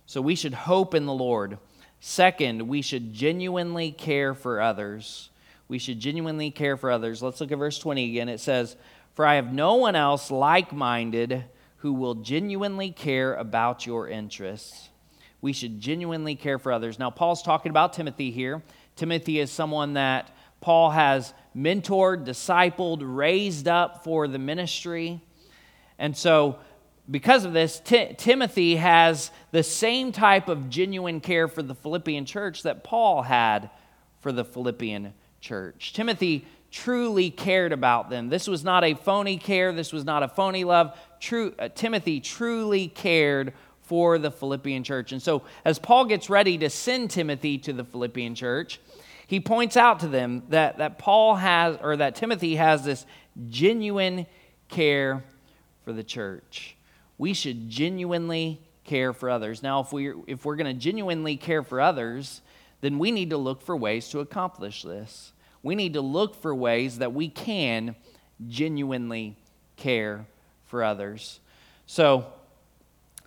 So 0.09 0.23
we 0.23 0.37
should 0.37 0.55
hope 0.55 0.95
in 0.95 1.05
the 1.05 1.13
Lord. 1.13 1.59
Second, 2.01 2.67
we 2.67 2.81
should 2.81 3.13
genuinely 3.13 3.93
care 3.93 4.33
for 4.33 4.59
others. 4.59 5.29
We 5.69 5.79
should 5.79 6.01
genuinely 6.01 6.51
care 6.51 6.79
for 6.79 6.91
others. 6.91 7.23
Let's 7.23 7.43
look 7.43 7.53
at 7.53 7.59
verse 7.59 7.79
20 7.79 8.09
again. 8.09 8.31
It 8.31 8.41
says, 8.41 8.75
for 9.13 9.27
I 9.27 9.35
have 9.35 9.53
no 9.53 9.75
one 9.75 9.95
else 9.95 10.31
like 10.31 10.73
minded 10.73 11.45
who 11.77 11.93
will 11.93 12.15
genuinely 12.15 12.91
care 12.91 13.35
about 13.35 13.85
your 13.85 14.09
interests. 14.09 14.89
We 15.43 15.53
should 15.53 15.79
genuinely 15.79 16.37
care 16.37 16.59
for 16.59 16.73
others. 16.73 16.99
Now, 16.99 17.11
Paul's 17.11 17.43
talking 17.43 17.69
about 17.69 17.93
Timothy 17.93 18.31
here. 18.31 18.63
Timothy 18.97 19.39
is 19.41 19.51
someone 19.51 19.93
that 19.93 20.35
Paul 20.63 20.89
has 20.89 21.35
mentored, 21.55 22.25
discipled, 22.25 23.01
raised 23.03 23.69
up 23.69 24.05
for 24.05 24.27
the 24.27 24.39
ministry. 24.39 25.21
And 25.99 26.17
so, 26.17 26.61
because 27.11 27.45
of 27.45 27.53
this, 27.53 27.81
T- 27.81 28.15
Timothy 28.19 28.77
has 28.77 29.31
the 29.51 29.63
same 29.63 30.13
type 30.13 30.49
of 30.49 30.69
genuine 30.69 31.21
care 31.21 31.49
for 31.49 31.63
the 31.63 31.75
Philippian 31.75 32.27
church 32.27 32.63
that 32.65 32.85
Paul 32.85 33.23
had 33.23 33.71
for 34.21 34.33
the 34.33 34.45
Philippian 34.45 35.15
church. 35.41 35.93
Timothy 35.95 36.47
truly 36.71 37.31
cared 37.31 37.73
about 37.73 38.11
them. 38.11 38.29
This 38.29 38.47
was 38.47 38.63
not 38.63 38.85
a 38.85 38.95
phony 38.95 39.39
care, 39.39 39.73
this 39.73 39.93
was 39.93 40.05
not 40.05 40.23
a 40.23 40.29
phony 40.29 40.65
love. 40.65 40.99
True, 41.21 41.55
uh, 41.59 41.69
Timothy 41.69 42.21
truly 42.21 42.89
cared 42.89 43.55
for 43.83 44.19
the 44.19 44.31
Philippian 44.31 44.85
church. 44.85 45.13
And 45.13 45.23
so, 45.23 45.43
as 45.65 45.79
Paul 45.79 46.05
gets 46.05 46.29
ready 46.29 46.59
to 46.59 46.69
send 46.69 47.11
Timothy 47.11 47.57
to 47.59 47.73
the 47.73 47.85
Philippian 47.85 48.35
church, 48.35 48.81
he 49.27 49.41
points 49.41 49.79
out 49.79 50.01
to 50.01 50.09
them 50.09 50.43
that, 50.51 50.79
that 50.79 50.99
Paul 50.99 51.37
has, 51.37 51.79
or 51.83 51.97
that 51.97 52.15
Timothy 52.15 52.57
has 52.57 52.85
this 52.85 53.07
genuine 53.49 54.27
care 54.69 55.25
for 55.85 55.95
the 55.95 56.05
church. 56.05 56.77
We 57.19 57.35
should 57.35 57.69
genuinely 57.69 58.61
care 58.85 59.13
for 59.13 59.29
others. 59.29 59.63
Now, 59.63 59.81
if, 59.81 59.93
we, 59.93 60.13
if 60.27 60.45
we're 60.45 60.57
going 60.57 60.75
to 60.75 60.81
genuinely 60.81 61.37
care 61.37 61.63
for 61.63 61.81
others, 61.81 62.41
then 62.81 62.99
we 62.99 63.11
need 63.11 63.31
to 63.31 63.37
look 63.37 63.61
for 63.61 63.77
ways 63.77 64.09
to 64.11 64.21
accomplish 64.21 64.83
this 64.83 65.33
we 65.63 65.75
need 65.75 65.95
to 65.95 66.01
look 66.01 66.35
for 66.35 66.55
ways 66.55 66.99
that 66.99 67.13
we 67.13 67.29
can 67.29 67.97
genuinely 68.47 69.37
care 69.77 70.27
for 70.67 70.85
others. 70.85 71.41
So, 71.87 72.27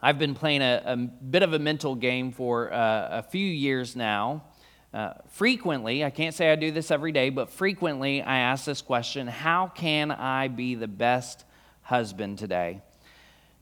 I've 0.01 0.17
been 0.17 0.33
playing 0.33 0.63
a, 0.63 0.81
a 0.83 0.97
bit 0.97 1.43
of 1.43 1.53
a 1.53 1.59
mental 1.59 1.93
game 1.93 2.31
for 2.31 2.73
uh, 2.73 3.19
a 3.19 3.23
few 3.23 3.45
years 3.45 3.95
now. 3.95 4.43
Uh, 4.91 5.13
frequently, 5.29 6.03
I 6.03 6.09
can't 6.09 6.33
say 6.33 6.51
I 6.51 6.55
do 6.55 6.71
this 6.71 6.89
every 6.89 7.11
day, 7.11 7.29
but 7.29 7.51
frequently 7.51 8.21
I 8.21 8.39
ask 8.39 8.65
this 8.65 8.81
question 8.81 9.27
How 9.27 9.67
can 9.67 10.11
I 10.11 10.47
be 10.47 10.75
the 10.75 10.87
best 10.87 11.45
husband 11.83 12.39
today? 12.39 12.81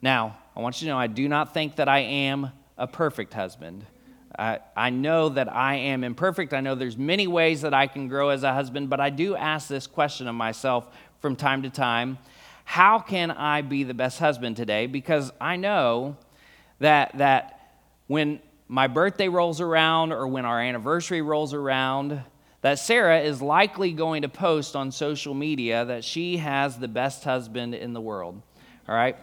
Now, 0.01 0.38
I 0.55 0.62
want 0.62 0.81
you 0.81 0.85
to 0.85 0.93
know 0.93 0.99
I 0.99 1.07
do 1.07 1.27
not 1.27 1.53
think 1.53 1.75
that 1.75 1.89
I 1.89 1.99
am 1.99 2.51
a 2.77 2.88
perfect 2.88 3.33
husband. 3.33 3.85
I, 4.38 4.59
I 4.75 4.89
know 4.89 5.29
that 5.29 5.53
I 5.53 5.75
am 5.75 6.03
imperfect. 6.03 6.53
I 6.53 6.62
know 6.62 6.75
there's 6.75 6.97
many 6.97 7.27
ways 7.27 7.62
that 7.62 7.73
I 7.73 7.88
can 7.88 8.07
grow 8.07 8.29
as 8.29 8.43
a 8.43 8.53
husband, 8.53 8.89
but 8.89 8.99
I 9.01 9.09
do 9.09 9.35
ask 9.35 9.67
this 9.67 9.88
question 9.88 10.27
of 10.27 10.35
myself 10.35 10.88
from 11.19 11.35
time 11.35 11.63
to 11.63 11.69
time 11.69 12.17
How 12.63 12.99
can 12.99 13.31
I 13.31 13.62
be 13.62 13.83
the 13.83 13.93
best 13.93 14.19
husband 14.19 14.55
today? 14.55 14.88
Because 14.88 15.31
I 15.41 15.57
know 15.57 16.15
that, 16.79 17.17
that 17.17 17.77
when 18.07 18.39
my 18.69 18.88
birthday 18.88 19.27
rolls 19.27 19.59
around 19.59 20.13
or 20.13 20.27
when 20.27 20.45
our 20.45 20.62
anniversary 20.62 21.21
rolls 21.21 21.53
around, 21.53 22.21
that 22.62 22.79
Sarah 22.79 23.19
is 23.19 23.41
likely 23.41 23.91
going 23.91 24.21
to 24.21 24.29
post 24.29 24.75
on 24.75 24.91
social 24.91 25.33
media 25.33 25.85
that 25.85 26.03
she 26.03 26.38
has 26.38 26.77
the 26.77 26.88
best 26.88 27.23
husband 27.23 27.75
in 27.75 27.93
the 27.93 28.01
world. 28.01 28.41
All 28.88 28.95
right? 28.95 29.17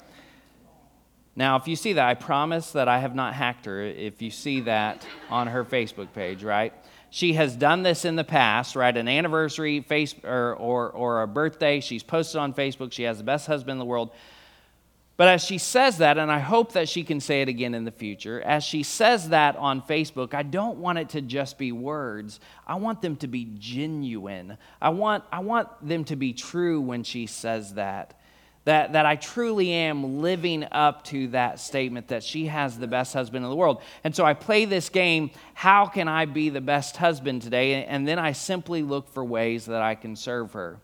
Now, 1.37 1.57
if 1.57 1.69
you 1.69 1.77
see 1.77 1.93
that, 1.93 2.09
I 2.09 2.15
promise 2.15 2.73
that 2.73 2.89
I 2.89 2.99
have 2.99 3.15
not 3.15 3.35
hacked 3.35 3.67
her 3.67 3.83
if 3.83 4.23
you 4.23 4.31
see 4.31 4.63
that 4.63 5.07
on 5.31 5.47
her 5.49 5.65
Facebook 5.65 6.13
page, 6.15 6.43
right? 6.43 6.73
she 7.17 7.33
has 7.33 7.57
done 7.57 7.83
this 7.83 8.05
in 8.05 8.17
the 8.17 8.25
past, 8.25 8.77
right? 8.77 8.95
An 8.95 9.09
anniversary, 9.09 9.81
face, 9.81 10.15
or, 10.23 10.55
or, 10.55 10.91
or 10.91 11.23
a 11.23 11.27
birthday, 11.27 11.81
she's 11.81 12.03
posted 12.03 12.39
on 12.39 12.53
Facebook, 12.53 12.93
she 12.93 13.05
has 13.05 13.17
the 13.19 13.25
best 13.25 13.47
husband 13.47 13.73
in 13.73 13.79
the 13.79 13.87
world. 13.87 14.11
But 15.17 15.29
as 15.29 15.43
she 15.43 15.57
says 15.57 15.97
that, 15.97 16.19
and 16.19 16.31
I 16.31 16.41
hope 16.41 16.73
that 16.73 16.91
she 16.91 17.03
can 17.03 17.21
say 17.21 17.41
it 17.41 17.49
again 17.49 17.75
in 17.75 17.87
the 17.87 17.91
future, 17.91 18.43
as 18.43 18.65
she 18.65 18.83
says 18.83 19.31
that 19.31 19.57
on 19.57 19.81
Facebook, 19.81 20.35
I 20.35 20.43
don't 20.43 20.77
want 20.77 20.99
it 20.99 21.09
to 21.11 21.23
just 21.23 21.57
be 21.57 21.73
words. 21.73 22.39
I 22.67 22.75
want 22.75 23.01
them 23.01 23.17
to 23.17 23.27
be 23.27 23.49
genuine. 23.59 24.59
I 24.83 24.91
want, 24.91 25.25
I 25.33 25.39
want 25.41 25.69
them 25.81 26.05
to 26.05 26.17
be 26.17 26.35
true 26.35 26.83
when 26.83 27.03
she 27.03 27.27
says 27.27 27.75
that. 27.75 28.21
That, 28.67 28.93
that 28.95 29.07
I 29.07 29.15
truly 29.15 29.73
am 29.73 30.21
living 30.21 30.67
up 30.73 31.05
to 31.05 31.29
that 31.29 31.61
statement 31.61 32.09
that 32.09 32.25
she 32.25 32.47
has 32.47 32.77
the 32.77 32.89
best 32.89 33.15
husband 33.15 33.45
in 33.45 33.51
the 33.51 33.57
world. 33.57 33.81
And 34.03 34.15
so 34.15 34.25
I 34.25 34.35
play 34.35 34.65
this 34.65 34.89
game, 34.89 35.31
how 35.55 35.87
can 35.87 36.09
I 36.09 36.25
be 36.25 36.49
the 36.49 36.61
best 36.61 36.97
husband 36.97 37.43
today? 37.43 37.85
And 37.85 38.07
then 38.09 38.19
I 38.19 38.33
simply 38.33 38.83
look 38.83 39.09
for 39.09 39.25
ways 39.25 39.67
that 39.67 39.83
I 39.83 39.95
can 39.95 40.17
serve 40.17 40.53
her. 40.55 40.81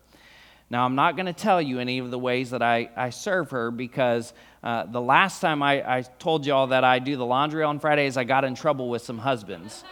Now, 0.69 0.85
I'm 0.85 0.95
not 0.95 1.15
going 1.15 1.25
to 1.27 1.33
tell 1.33 1.61
you 1.61 1.79
any 1.79 1.99
of 1.99 2.09
the 2.09 2.17
ways 2.17 2.49
that 2.49 2.63
I, 2.63 2.89
I 2.95 3.11
serve 3.11 3.51
her 3.51 3.69
because 3.69 4.33
uh, 4.63 4.85
the 4.85 5.01
last 5.01 5.39
time 5.39 5.61
I, 5.61 5.97
I 5.97 6.01
told 6.01 6.45
y'all 6.45 6.67
that 6.67 6.83
I 6.83 6.99
do 6.99 7.15
the 7.15 7.25
laundry 7.25 7.63
on 7.63 7.79
Fridays, 7.79 8.17
I 8.17 8.23
got 8.23 8.43
in 8.43 8.55
trouble 8.55 8.89
with 8.89 9.01
some 9.01 9.17
husbands. 9.17 9.83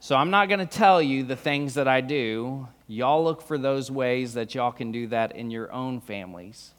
so 0.00 0.16
I'm 0.16 0.30
not 0.30 0.48
going 0.48 0.60
to 0.60 0.66
tell 0.66 1.02
you 1.02 1.24
the 1.24 1.36
things 1.36 1.74
that 1.74 1.88
I 1.88 2.00
do. 2.00 2.68
Y'all 2.88 3.24
look 3.24 3.42
for 3.42 3.58
those 3.58 3.90
ways 3.90 4.34
that 4.34 4.54
y'all 4.54 4.72
can 4.72 4.92
do 4.92 5.08
that 5.08 5.34
in 5.34 5.50
your 5.50 5.72
own 5.72 6.00
families. 6.00 6.72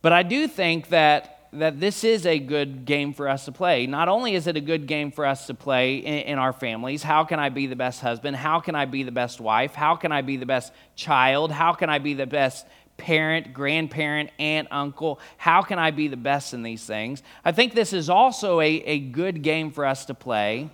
But 0.00 0.12
I 0.12 0.22
do 0.22 0.48
think 0.48 0.88
that 0.88 1.34
that 1.52 1.80
this 1.80 2.04
is 2.04 2.26
a 2.26 2.38
good 2.38 2.84
game 2.84 3.14
for 3.14 3.28
us 3.28 3.46
to 3.46 3.52
play. 3.52 3.86
Not 3.86 4.08
only 4.08 4.34
is 4.34 4.46
it 4.46 4.56
a 4.56 4.60
good 4.60 4.86
game 4.86 5.10
for 5.10 5.24
us 5.24 5.46
to 5.46 5.54
play 5.54 5.96
in, 5.96 6.14
in, 6.14 6.38
our 6.38 6.52
families, 6.52 7.02
how 7.02 7.24
can 7.24 7.38
I 7.38 7.48
be 7.48 7.66
the 7.66 7.76
best 7.76 8.00
husband? 8.00 8.36
How 8.36 8.60
can 8.60 8.74
I 8.74 8.84
be 8.84 9.02
the 9.02 9.12
best 9.12 9.40
wife? 9.40 9.74
How 9.74 9.96
can 9.96 10.12
I 10.12 10.20
be 10.20 10.36
the 10.36 10.46
best 10.46 10.72
child? 10.94 11.50
How 11.50 11.72
can 11.72 11.88
I 11.88 11.98
be 11.98 12.14
the 12.14 12.26
best 12.26 12.66
parent, 12.98 13.54
grandparent, 13.54 14.30
aunt, 14.38 14.68
uncle? 14.70 15.20
How 15.38 15.62
can 15.62 15.78
I 15.78 15.90
be 15.90 16.08
the 16.08 16.18
best 16.18 16.52
in 16.52 16.62
these 16.62 16.84
things? 16.84 17.22
I 17.44 17.52
think 17.52 17.74
this 17.74 17.92
is 17.92 18.10
also 18.10 18.60
a, 18.60 18.66
a 18.66 18.98
good 18.98 19.42
game 19.42 19.70
for 19.70 19.86
us 19.86 20.04
to 20.06 20.14
play 20.14 20.70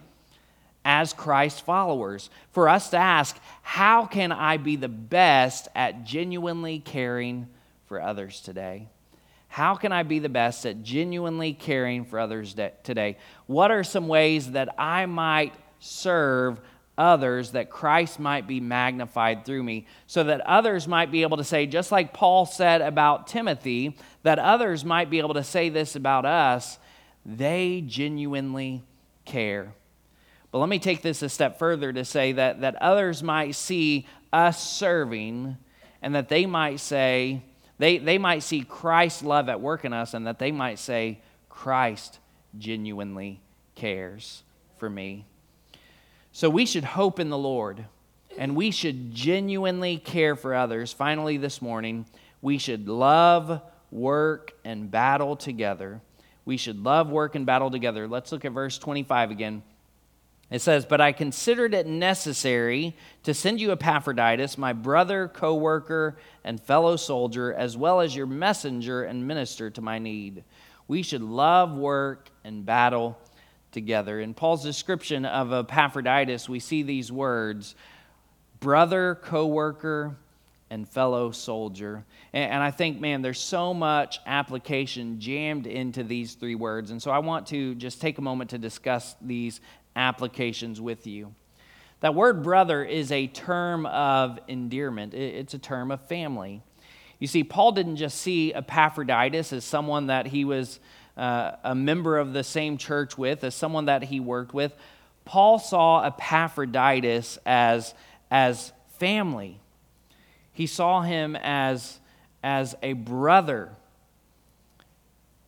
as 0.84 1.12
Christ 1.12 1.64
followers. 1.64 2.30
For 2.52 2.68
us 2.68 2.90
to 2.90 2.96
ask, 2.96 3.38
how 3.62 4.06
can 4.06 4.32
I 4.32 4.56
be 4.56 4.76
the 4.76 4.88
best 4.88 5.68
at 5.74 6.04
genuinely 6.04 6.78
caring 6.78 7.48
for 7.86 8.00
others 8.00 8.40
today? 8.40 8.88
How 9.48 9.76
can 9.76 9.92
I 9.92 10.02
be 10.02 10.18
the 10.18 10.28
best 10.28 10.66
at 10.66 10.82
genuinely 10.82 11.52
caring 11.52 12.04
for 12.04 12.18
others 12.18 12.54
today? 12.82 13.16
What 13.46 13.70
are 13.70 13.84
some 13.84 14.08
ways 14.08 14.52
that 14.52 14.68
I 14.78 15.06
might 15.06 15.54
serve 15.78 16.60
others 16.96 17.52
that 17.52 17.70
Christ 17.70 18.20
might 18.20 18.46
be 18.46 18.60
magnified 18.60 19.44
through 19.44 19.62
me 19.62 19.86
so 20.06 20.24
that 20.24 20.40
others 20.42 20.86
might 20.86 21.10
be 21.10 21.22
able 21.22 21.36
to 21.36 21.44
say, 21.44 21.66
just 21.66 21.90
like 21.92 22.12
Paul 22.12 22.46
said 22.46 22.80
about 22.80 23.26
Timothy, 23.26 23.96
that 24.22 24.38
others 24.38 24.84
might 24.84 25.10
be 25.10 25.18
able 25.18 25.34
to 25.34 25.44
say 25.44 25.68
this 25.68 25.96
about 25.96 26.24
us 26.24 26.78
they 27.26 27.82
genuinely 27.86 28.82
care. 29.24 29.72
But 30.54 30.60
let 30.60 30.68
me 30.68 30.78
take 30.78 31.02
this 31.02 31.20
a 31.22 31.28
step 31.28 31.58
further 31.58 31.92
to 31.92 32.04
say 32.04 32.30
that, 32.30 32.60
that 32.60 32.76
others 32.76 33.24
might 33.24 33.56
see 33.56 34.06
us 34.32 34.62
serving 34.62 35.56
and 36.00 36.14
that 36.14 36.28
they 36.28 36.46
might 36.46 36.78
say, 36.78 37.42
they, 37.78 37.98
they 37.98 38.18
might 38.18 38.44
see 38.44 38.62
Christ's 38.62 39.24
love 39.24 39.48
at 39.48 39.60
work 39.60 39.84
in 39.84 39.92
us 39.92 40.14
and 40.14 40.28
that 40.28 40.38
they 40.38 40.52
might 40.52 40.78
say, 40.78 41.20
Christ 41.48 42.20
genuinely 42.56 43.40
cares 43.74 44.44
for 44.78 44.88
me. 44.88 45.26
So 46.30 46.48
we 46.48 46.66
should 46.66 46.84
hope 46.84 47.18
in 47.18 47.30
the 47.30 47.36
Lord 47.36 47.86
and 48.38 48.54
we 48.54 48.70
should 48.70 49.12
genuinely 49.12 49.98
care 49.98 50.36
for 50.36 50.54
others. 50.54 50.92
Finally, 50.92 51.38
this 51.38 51.60
morning, 51.60 52.06
we 52.42 52.58
should 52.58 52.88
love, 52.88 53.60
work, 53.90 54.52
and 54.64 54.88
battle 54.88 55.34
together. 55.34 56.00
We 56.44 56.58
should 56.58 56.84
love, 56.84 57.10
work, 57.10 57.34
and 57.34 57.44
battle 57.44 57.72
together. 57.72 58.06
Let's 58.06 58.30
look 58.30 58.44
at 58.44 58.52
verse 58.52 58.78
25 58.78 59.32
again. 59.32 59.64
It 60.50 60.60
says, 60.60 60.84
But 60.84 61.00
I 61.00 61.12
considered 61.12 61.74
it 61.74 61.86
necessary 61.86 62.96
to 63.22 63.34
send 63.34 63.60
you 63.60 63.72
Epaphroditus, 63.72 64.58
my 64.58 64.72
brother, 64.72 65.28
co 65.28 65.54
worker, 65.54 66.16
and 66.44 66.60
fellow 66.60 66.96
soldier, 66.96 67.52
as 67.52 67.76
well 67.76 68.00
as 68.00 68.14
your 68.14 68.26
messenger 68.26 69.04
and 69.04 69.26
minister 69.26 69.70
to 69.70 69.80
my 69.80 69.98
need. 69.98 70.44
We 70.86 71.02
should 71.02 71.22
love, 71.22 71.72
work, 71.76 72.28
and 72.44 72.64
battle 72.64 73.18
together. 73.72 74.20
In 74.20 74.34
Paul's 74.34 74.62
description 74.62 75.24
of 75.24 75.52
Epaphroditus, 75.52 76.48
we 76.48 76.60
see 76.60 76.82
these 76.82 77.10
words 77.10 77.74
brother, 78.60 79.16
co 79.22 79.46
worker, 79.46 80.16
and 80.70 80.88
fellow 80.88 81.30
soldier. 81.30 82.04
And, 82.32 82.62
I 82.62 82.70
think, 82.70 83.00
man, 83.00 83.22
there's 83.22 83.40
so 83.40 83.74
much 83.74 84.18
application 84.26 85.20
jammed 85.20 85.66
into 85.66 86.02
these 86.02 86.34
three 86.34 86.54
words. 86.54 86.90
And 86.90 87.00
so 87.00 87.10
I 87.10 87.18
want 87.18 87.46
to 87.48 87.74
just 87.74 88.00
take 88.00 88.18
a 88.18 88.22
moment 88.22 88.50
to 88.50 88.58
discuss 88.58 89.14
these 89.20 89.60
applications 89.96 90.80
with 90.80 91.06
you. 91.06 91.34
That 92.00 92.14
word 92.14 92.42
brother 92.42 92.84
is 92.84 93.10
a 93.10 93.26
term 93.26 93.86
of 93.86 94.38
endearment, 94.48 95.14
it's 95.14 95.54
a 95.54 95.58
term 95.58 95.90
of 95.90 96.06
family. 96.06 96.62
You 97.18 97.26
see, 97.26 97.44
Paul 97.44 97.72
didn't 97.72 97.96
just 97.96 98.20
see 98.20 98.52
Epaphroditus 98.52 99.52
as 99.52 99.64
someone 99.64 100.08
that 100.08 100.26
he 100.26 100.44
was 100.44 100.80
uh, 101.16 101.52
a 101.62 101.74
member 101.74 102.18
of 102.18 102.32
the 102.32 102.44
same 102.44 102.76
church 102.76 103.16
with, 103.16 103.44
as 103.44 103.54
someone 103.54 103.86
that 103.86 104.02
he 104.04 104.20
worked 104.20 104.52
with. 104.52 104.74
Paul 105.24 105.58
saw 105.58 106.04
Epaphroditus 106.04 107.38
as, 107.46 107.94
as 108.30 108.72
family. 108.98 109.60
He 110.52 110.66
saw 110.66 111.02
him 111.02 111.36
as, 111.36 111.98
as 112.42 112.74
a 112.82 112.92
brother. 112.92 113.70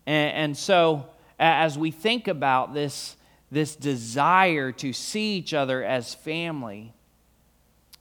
And, 0.06 0.32
and 0.34 0.56
so, 0.56 1.08
as 1.38 1.76
we 1.76 1.90
think 1.90 2.28
about 2.28 2.72
this, 2.72 3.15
this 3.50 3.76
desire 3.76 4.72
to 4.72 4.92
see 4.92 5.36
each 5.36 5.54
other 5.54 5.84
as 5.84 6.14
family. 6.14 6.92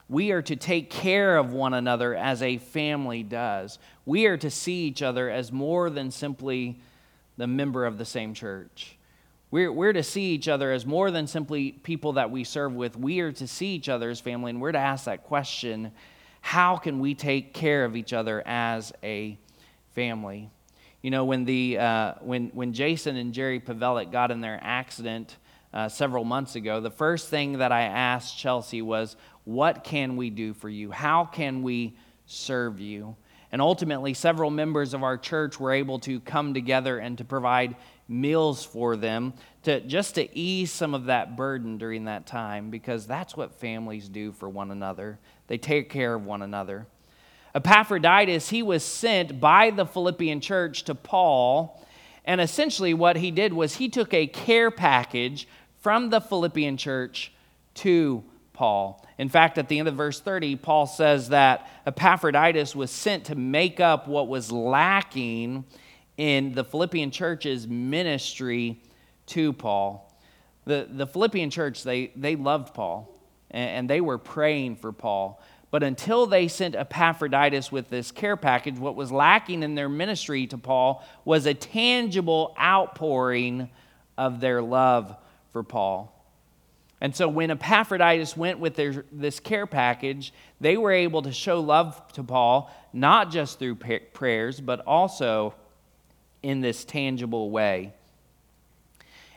We 0.08 0.31
are 0.31 0.41
to 0.43 0.55
take 0.55 0.89
care 0.89 1.38
of 1.38 1.53
one 1.53 1.73
another 1.73 2.15
as 2.15 2.41
a 2.41 2.58
family 2.58 3.23
does. 3.23 3.79
We 4.05 4.27
are 4.27 4.38
to 4.38 4.49
see 4.49 4.86
each 4.86 5.01
other 5.01 5.29
as 5.29 5.51
more 5.51 5.89
than 5.89 6.12
simply 6.12 6.79
the 7.38 7.47
member 7.47 7.86
of 7.86 7.97
the 7.97 8.05
same 8.05 8.34
church. 8.34 8.97
We're, 9.51 9.71
we're 9.71 9.93
to 9.93 10.03
see 10.03 10.34
each 10.34 10.47
other 10.47 10.71
as 10.71 10.86
more 10.86 11.12
than 11.12 11.27
simply 11.27 11.71
people 11.71 12.13
that 12.13 12.31
we 12.31 12.43
serve 12.43 12.73
with. 12.73 12.97
We 12.97 13.19
are 13.21 13.31
to 13.34 13.47
see 13.47 13.75
each 13.75 13.89
other 13.89 14.10
as 14.10 14.19
family, 14.19 14.49
and 14.49 14.62
we're 14.62 14.71
to 14.71 14.79
ask 14.79 15.05
that 15.05 15.23
question 15.23 15.91
how 16.41 16.77
can 16.77 16.99
we 16.99 17.15
take 17.15 17.55
care 17.55 17.86
of 17.86 17.95
each 17.95 18.13
other 18.13 18.43
as 18.45 18.93
a 19.01 19.36
family? 19.95 20.51
You 21.05 21.11
know, 21.11 21.23
when, 21.25 21.45
the, 21.45 21.77
uh, 21.77 22.13
when, 22.21 22.47
when 22.55 22.73
Jason 22.73 23.15
and 23.15 23.31
Jerry 23.31 23.59
Pavelic 23.59 24.11
got 24.11 24.31
in 24.31 24.41
their 24.41 24.59
accident 24.59 25.37
uh, 25.71 25.87
several 25.87 26.23
months 26.23 26.55
ago, 26.55 26.79
the 26.81 26.89
first 26.89 27.29
thing 27.29 27.59
that 27.59 27.71
I 27.71 27.83
asked 27.83 28.39
Chelsea 28.39 28.81
was, 28.81 29.15
What 29.43 29.83
can 29.83 30.17
we 30.17 30.31
do 30.31 30.55
for 30.55 30.67
you? 30.67 30.89
How 30.89 31.23
can 31.23 31.61
we 31.61 31.95
serve 32.25 32.79
you? 32.79 33.15
And 33.51 33.61
ultimately, 33.61 34.15
several 34.15 34.49
members 34.49 34.95
of 34.95 35.03
our 35.03 35.15
church 35.15 35.59
were 35.59 35.73
able 35.73 35.99
to 35.99 36.19
come 36.21 36.55
together 36.55 36.97
and 36.97 37.19
to 37.19 37.23
provide 37.23 37.75
meals 38.07 38.65
for 38.65 38.95
them 38.95 39.35
to 39.61 39.81
just 39.81 40.15
to 40.15 40.35
ease 40.35 40.71
some 40.71 40.95
of 40.95 41.05
that 41.05 41.37
burden 41.37 41.77
during 41.77 42.05
that 42.05 42.25
time 42.25 42.71
because 42.71 43.05
that's 43.05 43.37
what 43.37 43.53
families 43.59 44.09
do 44.09 44.31
for 44.31 44.49
one 44.49 44.71
another. 44.71 45.19
They 45.45 45.59
take 45.59 45.91
care 45.91 46.15
of 46.15 46.25
one 46.25 46.41
another. 46.41 46.87
Epaphroditus, 47.55 48.49
he 48.49 48.61
was 48.61 48.83
sent 48.83 49.39
by 49.39 49.71
the 49.71 49.85
Philippian 49.85 50.41
church 50.41 50.83
to 50.83 50.93
Paul. 50.93 51.81
And 52.25 52.41
essentially, 52.41 52.93
what 52.93 53.15
he 53.15 53.31
did 53.31 53.53
was 53.53 53.75
he 53.75 53.87
took 53.87 54.13
a 54.13 54.27
care 54.27 54.69
package 54.69 55.47
from 55.79 56.09
the 56.09 56.19
Philippian 56.19 56.75
church 56.75 57.31
to 57.75 58.23
Paul. 58.51 59.05
In 59.17 59.29
fact, 59.29 59.57
at 59.57 59.69
the 59.69 59.79
end 59.79 59.87
of 59.87 59.95
verse 59.95 60.19
30, 60.19 60.57
Paul 60.57 60.85
says 60.85 61.29
that 61.29 61.69
Epaphroditus 61.85 62.75
was 62.75 62.91
sent 62.91 63.25
to 63.25 63.35
make 63.35 63.79
up 63.79 64.07
what 64.07 64.27
was 64.27 64.51
lacking 64.51 65.63
in 66.17 66.53
the 66.53 66.63
Philippian 66.63 67.11
church's 67.11 67.67
ministry 67.67 68.81
to 69.27 69.53
Paul. 69.53 70.13
The, 70.65 70.87
the 70.89 71.07
Philippian 71.07 71.49
church, 71.49 71.83
they, 71.83 72.11
they 72.15 72.35
loved 72.35 72.73
Paul 72.73 73.15
and, 73.51 73.69
and 73.69 73.89
they 73.89 74.01
were 74.01 74.17
praying 74.17 74.77
for 74.77 74.91
Paul. 74.91 75.41
But 75.75 75.83
until 75.83 76.25
they 76.25 76.47
sent 76.47 76.73
Epaphroditus 76.73 77.69
with 77.69 77.89
this 77.89 78.09
care 78.09 78.38
package, 78.38 78.79
what 78.79 78.95
was 78.95 79.11
lacking 79.11 79.61
in 79.61 79.75
their 79.75 79.89
ministry 79.89 80.47
to 80.47 80.57
Paul 80.57 81.03
was 81.25 81.45
a 81.45 81.53
tangible 81.53 82.55
outpouring 82.57 83.69
of 84.17 84.39
their 84.39 84.61
love 84.61 85.13
for 85.51 85.63
Paul. 85.63 86.17
And 87.01 87.13
so 87.13 87.27
when 87.27 87.51
Epaphroditus 87.51 88.38
went 88.38 88.59
with 88.59 88.77
their, 88.77 89.03
this 89.11 89.41
care 89.41 89.67
package, 89.67 90.31
they 90.61 90.77
were 90.77 90.93
able 90.93 91.23
to 91.23 91.33
show 91.33 91.59
love 91.59 92.01
to 92.13 92.23
Paul, 92.23 92.73
not 92.93 93.29
just 93.29 93.59
through 93.59 93.75
prayers, 93.75 94.61
but 94.61 94.79
also 94.88 95.55
in 96.41 96.61
this 96.61 96.85
tangible 96.85 97.51
way. 97.51 97.93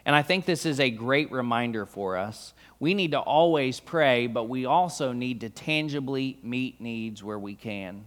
And 0.09 0.17
I 0.17 0.23
think 0.23 0.47
this 0.47 0.65
is 0.65 0.81
a 0.81 0.89
great 0.89 1.31
reminder 1.31 1.85
for 1.85 2.17
us. 2.17 2.55
We 2.81 2.95
need 2.95 3.11
to 3.11 3.21
always 3.21 3.79
pray, 3.79 4.27
but 4.27 4.45
we 4.45 4.65
also 4.65 5.13
need 5.13 5.43
to 5.43 5.51
tangibly 5.51 6.39
meet 6.43 6.81
needs 6.81 7.23
where 7.23 7.39
we 7.39 7.55
can. 7.55 8.07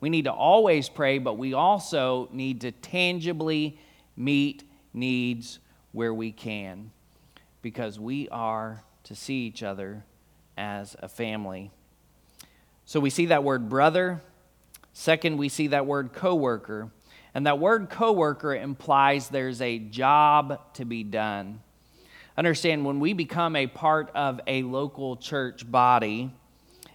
We 0.00 0.10
need 0.10 0.24
to 0.24 0.32
always 0.32 0.88
pray, 0.88 1.18
but 1.18 1.38
we 1.38 1.54
also 1.54 2.28
need 2.32 2.62
to 2.62 2.72
tangibly 2.72 3.78
meet 4.16 4.64
needs 4.92 5.60
where 5.92 6.12
we 6.12 6.32
can 6.32 6.90
because 7.62 8.00
we 8.00 8.28
are 8.30 8.82
to 9.04 9.14
see 9.14 9.46
each 9.46 9.62
other 9.62 10.02
as 10.58 10.96
a 10.98 11.08
family. 11.08 11.70
So 12.86 12.98
we 12.98 13.08
see 13.08 13.26
that 13.26 13.44
word 13.44 13.68
brother. 13.68 14.20
Second, 14.92 15.36
we 15.36 15.48
see 15.48 15.68
that 15.68 15.86
word 15.86 16.12
coworker. 16.12 16.90
And 17.36 17.44
that 17.44 17.58
word 17.58 17.90
coworker 17.90 18.54
implies 18.54 19.28
there's 19.28 19.60
a 19.60 19.78
job 19.78 20.58
to 20.72 20.86
be 20.86 21.04
done. 21.04 21.60
Understand, 22.34 22.86
when 22.86 22.98
we 22.98 23.12
become 23.12 23.56
a 23.56 23.66
part 23.66 24.10
of 24.14 24.40
a 24.46 24.62
local 24.62 25.18
church 25.18 25.70
body, 25.70 26.32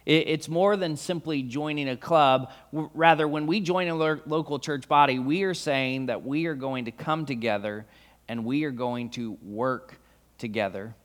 it's 0.04 0.48
more 0.48 0.76
than 0.76 0.96
simply 0.96 1.44
joining 1.44 1.88
a 1.88 1.96
club. 1.96 2.50
Rather, 2.72 3.28
when 3.28 3.46
we 3.46 3.60
join 3.60 3.86
a 3.86 3.94
local 3.94 4.58
church 4.58 4.88
body, 4.88 5.20
we 5.20 5.44
are 5.44 5.54
saying 5.54 6.06
that 6.06 6.24
we 6.24 6.46
are 6.46 6.56
going 6.56 6.86
to 6.86 6.90
come 6.90 7.24
together 7.24 7.86
and 8.26 8.44
we 8.44 8.64
are 8.64 8.72
going 8.72 9.10
to 9.10 9.38
work 9.44 10.00
together. 10.38 10.96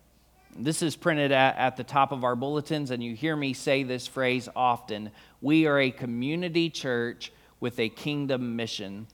This 0.58 0.82
is 0.82 0.96
printed 0.96 1.32
at, 1.32 1.58
at, 1.58 1.78
the 1.78 1.84
top 1.84 2.12
of 2.12 2.24
our 2.24 2.36
bulletins, 2.36 2.90
and 2.90 3.04
you 3.04 3.14
hear 3.14 3.36
me 3.36 3.54
say 3.54 3.84
this 3.84 4.08
phrase 4.08 4.50
often. 4.56 5.12
We 5.42 5.68
are 5.68 5.80
a 5.80 5.92
community 5.92 6.72
church 6.72 7.32
with 7.60 7.80
a 7.80 7.90
kingdom 7.90 8.56
mission. 8.56 9.06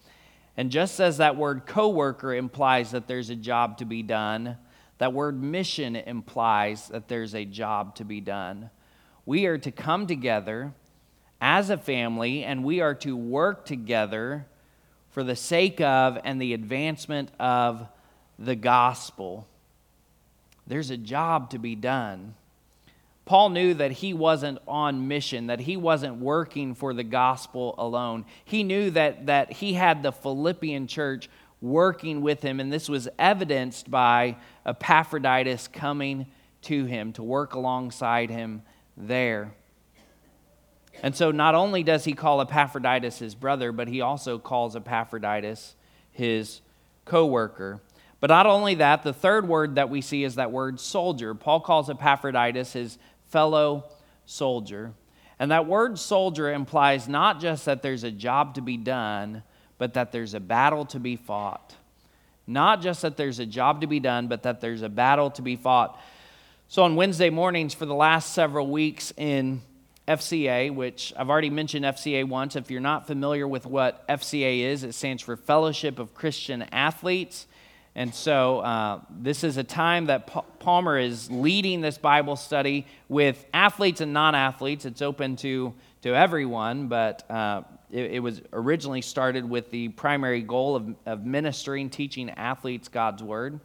And 0.56 0.70
just 0.70 1.00
as 1.00 1.18
that 1.18 1.36
word 1.36 1.66
coworker 1.66 2.34
implies 2.34 2.92
that 2.92 3.08
there's 3.08 3.30
a 3.30 3.36
job 3.36 3.78
to 3.80 3.86
be 3.86 4.04
done, 4.04 4.58
that 5.00 5.14
word 5.14 5.42
mission 5.42 5.96
implies 5.96 6.90
that 6.90 7.08
there's 7.08 7.34
a 7.34 7.46
job 7.46 7.96
to 7.96 8.06
be 8.06 8.22
done. 8.22 8.70
We 9.26 9.46
are 9.48 9.58
to 9.58 9.72
come 9.72 10.06
together 10.06 10.74
as 11.42 11.70
a 11.70 11.78
family 11.78 12.44
and 12.44 12.64
we 12.64 12.82
are 12.82 12.96
to 12.96 13.18
work 13.18 13.66
together 13.66 14.46
for 15.10 15.24
the 15.24 15.36
sake 15.36 15.82
of 15.82 16.20
and 16.24 16.42
the 16.42 16.54
advancement 16.54 17.30
of 17.40 17.88
the 18.38 18.56
gospel. 18.56 19.48
There's 20.68 20.90
a 20.90 20.98
job 20.98 21.50
to 21.52 21.60
be 21.60 21.76
done. 21.76 22.36
Paul 23.26 23.50
knew 23.50 23.74
that 23.76 23.92
he 23.92 24.14
wasn't 24.14 24.60
on 24.68 25.08
mission, 25.08 25.48
that 25.48 25.62
he 25.62 25.78
wasn't 25.78 26.18
working 26.18 26.76
for 26.76 26.94
the 26.94 27.04
gospel 27.04 27.74
alone. 27.78 28.26
He 28.44 28.64
knew 28.64 28.90
that, 28.92 29.28
that 29.28 29.54
he 29.54 29.74
had 29.74 30.04
the 30.04 30.12
Philippian 30.12 30.88
church 30.88 31.30
working 31.62 32.22
with 32.22 32.42
him, 32.42 32.60
and 32.60 32.72
this 32.72 32.90
was 32.90 33.08
evidenced 33.18 33.90
by 33.90 34.36
Epaphroditus 34.66 35.70
coming 35.70 36.28
to 36.64 36.84
him 36.86 37.14
to 37.14 37.24
work 37.24 37.54
alongside 37.54 38.30
him 38.30 38.62
there. 38.98 39.54
And 41.02 41.16
so 41.16 41.32
not 41.32 41.56
only 41.56 41.82
does 41.82 42.04
he 42.04 42.14
call 42.14 42.42
Epaphroditus 42.42 43.20
his 43.20 43.36
brother, 43.36 43.72
but 43.72 43.88
he 43.88 44.02
also 44.02 44.38
calls 44.38 44.76
Epaphroditus 44.76 45.76
his 46.12 46.62
co 47.06 47.26
worker. 47.26 47.82
But 48.20 48.30
not 48.30 48.46
only 48.46 48.76
that, 48.76 49.04
the 49.04 49.12
third 49.12 49.48
word 49.48 49.76
that 49.76 49.90
we 49.90 50.00
see 50.00 50.24
is 50.24 50.36
that 50.36 50.52
word 50.52 50.80
soldier. 50.80 51.34
Paul 51.34 51.60
calls 51.60 51.90
Epaphroditus 51.90 52.74
his 52.74 52.98
fellow 53.34 53.84
soldier. 54.28 54.94
And 55.40 55.50
that 55.50 55.66
word 55.66 55.98
soldier 55.98 56.54
implies 56.54 57.10
not 57.10 57.42
just 57.42 57.66
that 57.66 57.82
there's 57.82 58.04
a 58.04 58.12
job 58.12 58.54
to 58.56 58.62
be 58.62 58.78
done, 58.78 59.42
but 59.80 59.96
that 59.96 60.12
there's 60.12 60.36
a 60.36 60.40
battle 60.40 60.86
to 60.86 61.00
be 61.00 61.16
fought. 61.16 61.76
Not 62.46 62.82
just 62.82 63.02
that 63.02 63.18
there's 63.18 63.40
a 63.40 63.46
job 63.46 63.82
to 63.82 63.88
be 63.88 64.00
done, 64.00 64.28
but 64.28 64.44
that 64.44 64.62
there's 64.62 64.84
a 64.84 64.90
battle 64.90 65.32
to 65.32 65.42
be 65.42 65.56
fought. 65.56 66.00
So 66.68 66.84
on 66.84 66.96
Wednesday 66.96 67.32
mornings 67.32 67.74
for 67.74 67.88
the 67.88 67.96
last 67.96 68.34
several 68.34 68.68
weeks 68.68 69.12
in 69.18 69.64
FCA, 70.08 70.74
which 70.74 71.12
I've 71.18 71.30
already 71.30 71.50
mentioned 71.50 71.86
FCA 71.86 72.28
once. 72.28 72.56
If 72.56 72.70
you're 72.70 72.82
not 72.82 73.08
familiar 73.08 73.48
with 73.48 73.66
what 73.66 74.08
FCA 74.08 74.60
is, 74.60 74.84
it 74.84 74.94
stands 74.94 75.24
for 75.24 75.36
Fellowship 75.36 75.98
of 75.98 76.14
Christian 76.14 76.62
Athletes. 76.72 77.48
And 77.96 78.14
so 78.14 78.60
uh, 78.60 79.02
this 79.10 79.44
is 79.44 79.58
a 79.58 79.64
time 79.64 80.06
that 80.08 80.26
Palmer 80.60 80.98
is 80.98 81.30
leading 81.30 81.82
this 81.82 81.98
Bible 81.98 82.36
study 82.36 82.88
with 83.08 83.46
athletes 83.54 84.02
and 84.02 84.14
non 84.14 84.34
athletes. 84.34 84.86
It's 84.86 85.02
open 85.02 85.36
to, 85.38 85.74
to 86.02 86.16
everyone, 86.16 86.88
but 86.88 87.30
uh, 87.30 87.62
it, 87.92 88.14
it, 88.14 88.20
was 88.20 88.42
originally 88.52 89.02
started 89.04 89.48
with 89.48 89.70
the 89.70 89.90
primary 89.90 90.42
goal 90.42 90.76
of, 90.76 90.96
of 91.06 91.26
ministering, 91.26 91.92
teaching 91.92 92.32
athletes 92.32 92.88
God's 92.88 93.22
Word. 93.22 93.60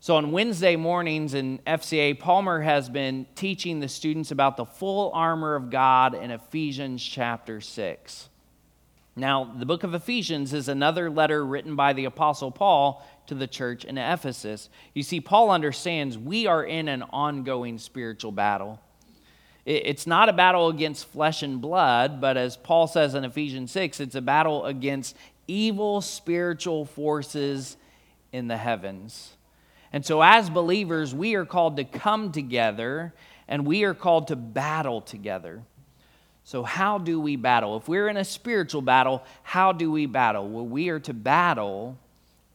So 0.00 0.16
on 0.16 0.32
Wednesday 0.32 0.74
mornings 0.74 1.34
in 1.34 1.58
FCA, 1.66 2.18
Palmer 2.18 2.62
has 2.62 2.88
been 2.88 3.26
teaching 3.36 3.78
the 3.78 3.88
students 3.88 4.32
about 4.32 4.56
the 4.56 4.64
full 4.64 5.12
armor 5.12 5.54
of 5.54 5.70
God 5.70 6.14
in 6.14 6.32
Ephesians 6.32 7.04
chapter 7.04 7.60
6. 7.60 8.28
Now, 9.14 9.52
the 9.58 9.66
book 9.66 9.82
of 9.82 9.92
Ephesians 9.92 10.54
is 10.54 10.68
another 10.68 11.10
letter 11.10 11.44
written 11.44 11.76
by 11.76 11.92
the 11.92 12.06
Apostle 12.06 12.50
Paul 12.50 13.06
to 13.30 13.34
the 13.36 13.46
church 13.46 13.84
in 13.84 13.96
Ephesus. 13.96 14.68
You 14.92 15.04
see, 15.04 15.20
Paul 15.20 15.50
understands 15.50 16.18
we 16.18 16.46
are 16.48 16.64
in 16.64 16.88
an 16.88 17.04
ongoing 17.10 17.78
spiritual 17.78 18.32
battle. 18.32 18.80
It's 19.64 20.04
not 20.04 20.28
a 20.28 20.32
battle 20.32 20.66
against 20.66 21.06
flesh 21.06 21.44
and 21.44 21.60
blood, 21.60 22.20
but 22.20 22.36
as 22.36 22.56
Paul 22.56 22.88
says 22.88 23.14
in 23.14 23.24
Ephesians 23.24 23.70
6, 23.70 24.00
it's 24.00 24.16
a 24.16 24.20
battle 24.20 24.66
against 24.66 25.16
evil 25.46 26.00
spiritual 26.00 26.84
forces 26.84 27.76
in 28.32 28.48
the 28.48 28.56
heavens. 28.56 29.36
And 29.92 30.04
so, 30.04 30.22
as 30.22 30.50
believers, 30.50 31.14
we 31.14 31.36
are 31.36 31.44
called 31.44 31.76
to 31.76 31.84
come 31.84 32.32
together 32.32 33.14
and 33.46 33.64
we 33.64 33.84
are 33.84 33.94
called 33.94 34.26
to 34.28 34.36
battle 34.36 35.00
together. 35.00 35.62
So, 36.42 36.64
how 36.64 36.98
do 36.98 37.20
we 37.20 37.36
battle? 37.36 37.76
If 37.76 37.86
we're 37.86 38.08
in 38.08 38.16
a 38.16 38.24
spiritual 38.24 38.82
battle, 38.82 39.22
how 39.44 39.70
do 39.70 39.92
we 39.92 40.06
battle? 40.06 40.48
Well, 40.48 40.66
we 40.66 40.88
are 40.88 40.98
to 41.00 41.14
battle 41.14 41.96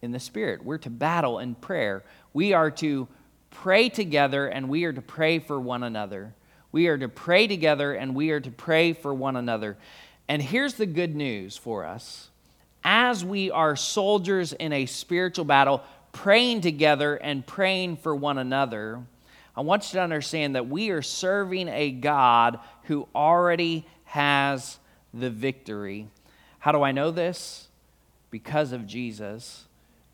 in 0.06 0.14
the 0.14 0.20
Spirit. 0.20 0.64
We're 0.64 0.78
to 0.78 0.90
battle 0.90 1.40
in 1.40 1.56
prayer. 1.56 2.04
We 2.32 2.54
are 2.54 2.72
to 2.72 3.10
pray 3.50 3.90
together 3.90 4.48
and 4.48 4.70
we 4.70 4.86
are 4.86 4.94
to 4.94 5.02
pray 5.02 5.40
for 5.40 5.60
one 5.60 5.84
another. 5.84 6.34
We 6.72 6.88
are 6.88 6.98
to 6.98 7.10
pray 7.10 7.48
together 7.48 7.94
and 7.94 8.16
we 8.16 8.32
are 8.32 8.40
to 8.40 8.52
pray 8.52 8.94
for 8.94 9.14
one 9.14 9.36
another. 9.36 9.78
And 10.28 10.42
here's 10.42 10.76
the 10.76 10.86
good 10.86 11.16
news 11.16 11.58
for 11.58 11.86
us 11.86 12.30
as 12.86 13.26
we 13.26 13.50
are 13.50 13.76
soldiers 13.76 14.54
in 14.54 14.72
a 14.72 14.86
spiritual 14.86 15.44
battle, 15.44 15.84
praying 16.12 16.62
together 16.62 17.16
and 17.16 17.46
praying 17.46 17.98
for 17.98 18.16
one 18.16 18.38
another, 18.38 19.02
I 19.58 19.62
want 19.62 19.86
you 19.86 19.98
to 19.98 20.04
understand 20.04 20.56
that 20.56 20.68
we 20.68 20.92
are 20.92 21.02
serving 21.02 21.68
a 21.68 21.92
God 21.92 22.60
who 22.84 23.08
already 23.16 23.88
has 24.04 24.78
the 25.14 25.30
victory. 25.32 26.08
How 26.60 26.72
do 26.72 26.84
I 26.84 26.92
know 26.92 27.10
this? 27.10 27.68
Because 28.30 28.72
of 28.72 28.86
Jesus, 28.86 29.66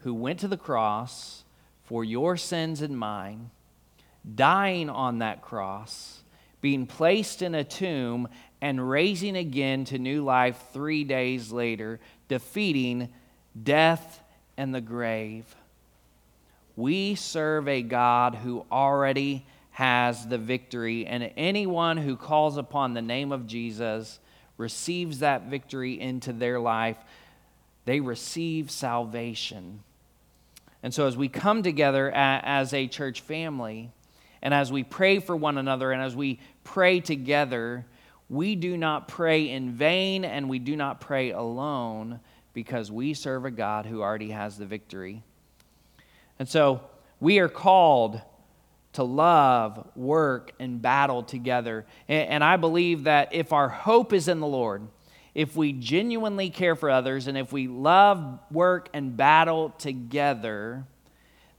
who 0.04 0.14
went 0.14 0.40
to 0.40 0.48
the 0.48 0.58
cross 0.58 1.44
for 1.84 2.04
your 2.04 2.38
sins 2.38 2.82
and 2.82 2.98
mine, 2.98 3.52
dying 4.36 4.90
on 4.90 5.20
that 5.20 5.42
cross, 5.42 6.22
being 6.62 6.86
placed 6.86 7.42
in 7.42 7.56
a 7.56 7.64
tomb, 7.64 8.28
and 8.62 8.90
raising 8.90 9.36
again 9.36 9.84
to 9.86 9.98
new 9.98 10.24
life 10.24 10.62
three 10.72 11.04
days 11.04 11.52
later, 11.52 12.00
defeating 12.28 13.10
death 13.62 14.22
and 14.58 14.74
the 14.74 14.82
grave. 14.82 15.56
We 16.76 17.16
serve 17.16 17.68
a 17.68 17.82
God 17.82 18.36
who 18.36 18.66
already 18.72 19.46
has 19.72 20.28
the 20.28 20.38
victory, 20.38 21.06
and 21.06 21.32
anyone 21.36 21.98
who 21.98 22.16
calls 22.16 22.58
upon 22.58 22.94
the 22.94 23.02
name 23.02 23.32
of 23.32 23.48
Jesus 23.48 24.20
receives 24.58 25.20
that 25.20 25.48
victory 25.48 26.00
into 26.00 26.32
their 26.32 26.60
life. 26.60 26.98
They 27.86 28.00
receive 28.00 28.70
salvation. 28.70 29.84
And 30.84 30.94
so, 30.94 31.08
as 31.08 31.15
we 31.15 31.28
come 31.28 31.63
together 31.63 32.12
as 32.12 32.74
a 32.74 32.88
church 32.88 33.22
family, 33.22 33.91
and 34.41 34.54
as 34.54 34.72
we 34.72 34.84
pray 34.84 35.20
for 35.20 35.36
one 35.36 35.58
another, 35.58 35.91
and 35.91 36.02
as 36.02 36.15
we 36.15 36.39
pray 36.63 37.00
together, 37.00 37.86
we 38.30 38.56
do 38.56 38.78
not 38.78 39.08
pray 39.08 39.49
in 39.49 39.74
vain 39.74 40.24
and 40.24 40.49
we 40.49 40.58
do 40.58 40.76
not 40.76 41.01
pray 41.01 41.32
alone 41.32 42.20
because 42.53 42.91
we 42.91 43.14
serve 43.14 43.45
a 43.45 43.51
God 43.51 43.86
who 43.86 44.01
already 44.01 44.32
has 44.32 44.58
the 44.58 44.66
victory. 44.66 45.22
And 46.39 46.47
so 46.47 46.82
we 47.20 47.39
are 47.39 47.49
called 47.49 48.22
to 48.93 49.03
love, 49.03 49.88
work, 49.95 50.53
and 50.60 50.82
battle 50.82 51.24
together. 51.24 51.86
And, 52.08 52.43
I 52.43 52.58
believe 52.58 53.03
that 53.03 53.34
if 53.34 53.53
our 53.53 53.70
hope 53.70 54.12
is 54.12 54.28
in 54.28 54.39
the 54.39 54.47
Lord, 54.47 54.88
if 55.34 55.56
we 55.56 55.72
genuinely 55.72 56.50
care 56.50 56.76
for 56.76 56.90
others, 56.90 57.28
and 57.28 57.38
if 57.38 57.54
we 57.54 57.68
love, 57.68 58.40
work, 58.52 58.90
and 58.94 59.16
battle 59.16 59.70
together, 59.78 60.86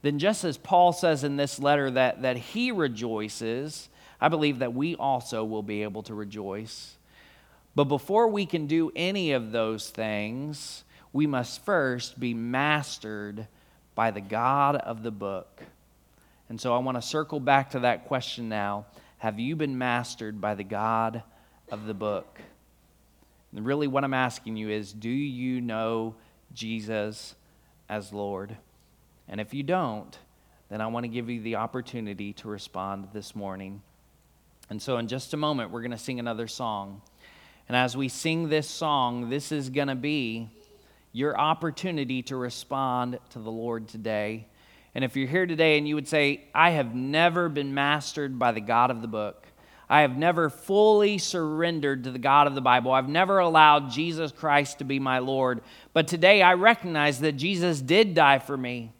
then 0.03 0.18
just 0.18 0.45
as 0.45 0.59
Paul 0.59 0.93
says 0.93 1.25
in 1.25 1.37
this 1.37 1.59
letter 1.59 1.91
that, 1.93 2.23
that 2.23 2.37
he 2.37 2.70
rejoices, 2.70 3.89
I 4.20 4.29
believe 4.29 4.59
that 4.59 4.75
we 4.75 4.95
also 4.97 5.45
will 5.45 5.62
be 5.62 5.83
able 5.83 6.03
to 6.05 6.14
rejoice. 6.14 6.97
But 7.75 7.85
before 7.85 8.29
we 8.29 8.45
can 8.45 8.66
do 8.66 8.93
any 8.95 9.33
of 9.33 9.53
those 9.53 9.89
things, 9.91 10.85
we 11.12 11.27
must 11.27 11.64
first 11.64 12.20
be 12.20 12.35
mastered 12.35 13.47
by 13.95 14.11
the 14.11 14.20
God 14.20 14.77
of 14.77 15.03
the 15.03 15.11
book? 15.11 15.62
And 16.49 16.61
so 16.61 16.75
I 16.75 16.79
want 16.79 16.97
to 16.97 17.03
circle 17.03 17.41
back 17.41 17.70
to 17.70 17.81
that 17.81 18.07
question 18.07 18.49
now. 18.49 18.87
Have 19.18 19.39
you 19.39 19.57
been 19.57 19.79
mastered 19.79 20.41
by 20.41 20.55
the 20.55 20.64
God 20.64 21.23
of 21.70 21.87
the 21.87 21.95
book? 21.95 22.41
And 23.55 23.66
really, 23.66 23.86
what 23.86 24.05
I'm 24.05 24.14
asking 24.14 24.57
you 24.57 24.70
is 24.70 24.92
do 24.92 25.11
you 25.11 25.61
know 25.61 26.14
Jesus 26.55 27.34
as 27.88 28.12
Lord? 28.12 28.57
And 29.28 29.40
if 29.40 29.53
you 29.55 29.62
don't, 29.62 30.16
then 30.68 30.80
I 30.80 30.86
want 30.86 31.05
to 31.05 31.09
give 31.09 31.28
you 31.28 31.42
the 31.42 31.57
opportunity 31.57 32.32
to 32.34 32.48
respond 32.48 33.09
this 33.12 33.36
morning. 33.36 33.82
And 34.70 34.80
so, 34.80 34.96
in 34.96 35.07
just 35.07 35.34
a 35.34 35.36
moment, 35.36 35.70
we're 35.70 35.82
going 35.82 35.90
to 35.90 35.98
sing 35.98 36.18
another 36.18 36.48
song. 36.48 37.03
And 37.68 37.76
as 37.76 37.96
we 37.96 38.09
sing 38.09 38.48
this 38.48 38.68
song, 38.68 39.28
this 39.28 39.53
is 39.53 39.70
going 39.70 39.88
to 39.88 39.94
be 39.94 40.48
your 41.12 41.38
opportunity 41.38 42.22
to 42.22 42.36
respond 42.36 43.18
to 43.30 43.38
the 43.38 43.50
Lord 43.50 43.88
today. 43.88 44.46
And 44.94 45.05
if 45.05 45.16
you're 45.16 45.28
here 45.28 45.46
today 45.46 45.78
and 45.78 45.86
you 45.86 45.94
would 45.94 46.09
say, 46.09 46.44
I 46.55 46.70
have 46.70 46.94
never 46.94 47.48
been 47.48 47.74
mastered 47.74 48.38
by 48.38 48.53
the 48.53 48.61
God 48.61 48.90
of 48.90 49.03
the 49.03 49.09
book, 49.09 49.46
I 49.93 50.01
have 50.01 50.16
never 50.16 50.49
fully 50.49 51.18
surrendered 51.18 52.05
to 52.05 52.11
the 52.11 52.18
God 52.18 52.47
of 52.47 52.55
the 52.55 52.62
Bible. 52.62 52.93
I've 52.93 53.11
never 53.11 53.40
allowed 53.40 53.90
Jesus 53.90 54.32
Christ 54.32 54.78
to 54.78 54.84
be 54.84 54.99
my 54.99 55.18
Lord. 55.18 55.61
But 55.93 56.09
today 56.09 56.40
I 56.40 56.55
recognize 56.55 57.20
that 57.20 57.32
Jesus 57.32 57.82
did 57.82 58.14
die 58.14 58.38
for 58.38 58.57
me 58.57 58.90